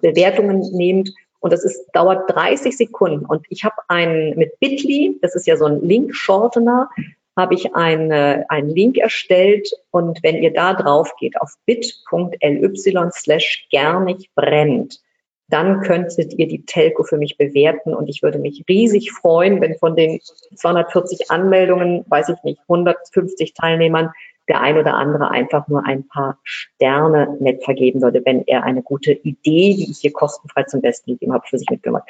[0.00, 1.12] Bewertungen nehmt.
[1.40, 3.26] Und das ist, dauert 30 Sekunden.
[3.26, 6.90] Und ich habe einen mit Bitly, das ist ja so ein Link-Shortener,
[7.36, 9.70] habe ich eine, einen Link erstellt.
[9.90, 15.00] Und wenn ihr da drauf geht auf bit.ly slash gernig brennt,
[15.48, 17.94] dann könntet ihr die Telco für mich bewerten.
[17.94, 20.20] Und ich würde mich riesig freuen, wenn von den
[20.54, 24.10] 240 Anmeldungen, weiß ich nicht, 150 Teilnehmern
[24.48, 28.82] der ein oder andere einfach nur ein paar Sterne nett vergeben würde, wenn er eine
[28.82, 32.08] gute Idee, die ich hier kostenfrei zum Besten gegeben habe, für sich mitgemacht.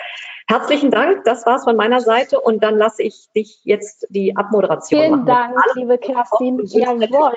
[0.49, 5.01] Herzlichen Dank, das war's von meiner Seite und dann lasse ich dich jetzt die Abmoderation
[5.01, 5.55] Vielen machen.
[5.55, 6.61] Dank, liebe Kerstin.
[6.65, 7.33] Jawohl.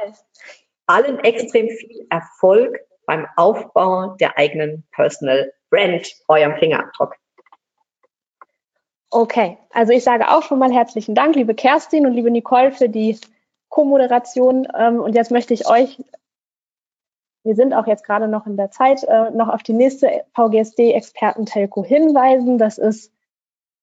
[0.88, 7.16] Allen extrem viel Erfolg beim Aufbau der eigenen Personal Brand, eurem Fingerabdruck.
[9.10, 12.90] Okay, also ich sage auch schon mal herzlichen Dank, liebe Kerstin und liebe Nicole, für
[12.90, 13.18] die
[13.70, 14.68] Co-Moderation.
[14.78, 16.02] Ähm, und jetzt möchte ich euch,
[17.44, 21.84] wir sind auch jetzt gerade noch in der Zeit, äh, noch auf die nächste VGSD-Experten-Telco
[21.84, 22.58] hinweisen.
[22.58, 23.12] Das ist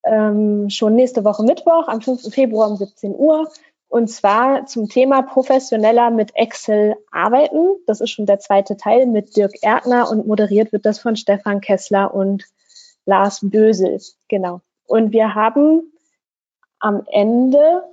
[0.05, 2.33] ähm, schon nächste Woche Mittwoch, am 5.
[2.33, 3.51] Februar um 17 Uhr.
[3.89, 7.77] Und zwar zum Thema professioneller mit Excel arbeiten.
[7.87, 11.61] Das ist schon der zweite Teil mit Dirk Erdner und moderiert wird das von Stefan
[11.61, 12.45] Kessler und
[13.07, 14.01] Lars Bösel.
[14.29, 14.63] Genau.
[14.87, 15.93] Und wir haben
[16.81, 17.85] am Ende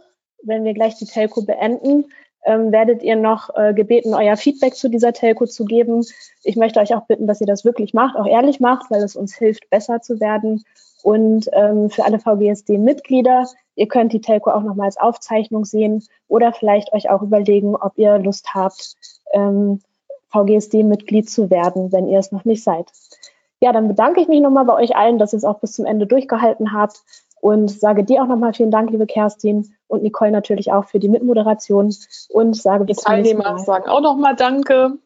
[0.44, 2.06] wenn wir gleich die Telco beenden,
[2.44, 6.04] ähm, werdet ihr noch äh, gebeten, euer Feedback zu dieser Telco zu geben.
[6.44, 9.16] Ich möchte euch auch bitten, dass ihr das wirklich macht, auch ehrlich macht, weil es
[9.16, 10.64] uns hilft, besser zu werden.
[11.04, 16.54] Und ähm, für alle VGSD-Mitglieder, ihr könnt die Telco auch nochmal als Aufzeichnung sehen oder
[16.54, 18.96] vielleicht euch auch überlegen, ob ihr Lust habt,
[19.34, 19.82] ähm,
[20.30, 22.86] VGSD-Mitglied zu werden, wenn ihr es noch nicht seid.
[23.60, 25.86] Ja, dann bedanke ich mich nochmal bei euch allen, dass ihr es auch bis zum
[25.86, 27.04] Ende durchgehalten habt
[27.42, 31.10] und sage dir auch nochmal vielen Dank, liebe Kerstin und Nicole natürlich auch für die
[31.10, 31.94] Mitmoderation
[32.30, 33.44] und sage bis zum nächsten Mal.
[33.44, 34.98] Teilnehmer sagen auch nochmal Danke.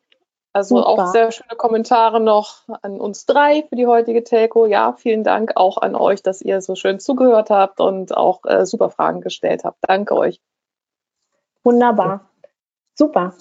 [0.53, 0.87] Also Super.
[0.87, 4.65] auch sehr schöne Kommentare noch an uns drei für die heutige Telco.
[4.65, 8.65] Ja, vielen Dank auch an euch, dass ihr so schön zugehört habt und auch äh,
[8.65, 9.79] super Fragen gestellt habt.
[9.81, 10.39] Danke euch.
[11.63, 12.29] Wunderbar.
[12.93, 13.33] Super.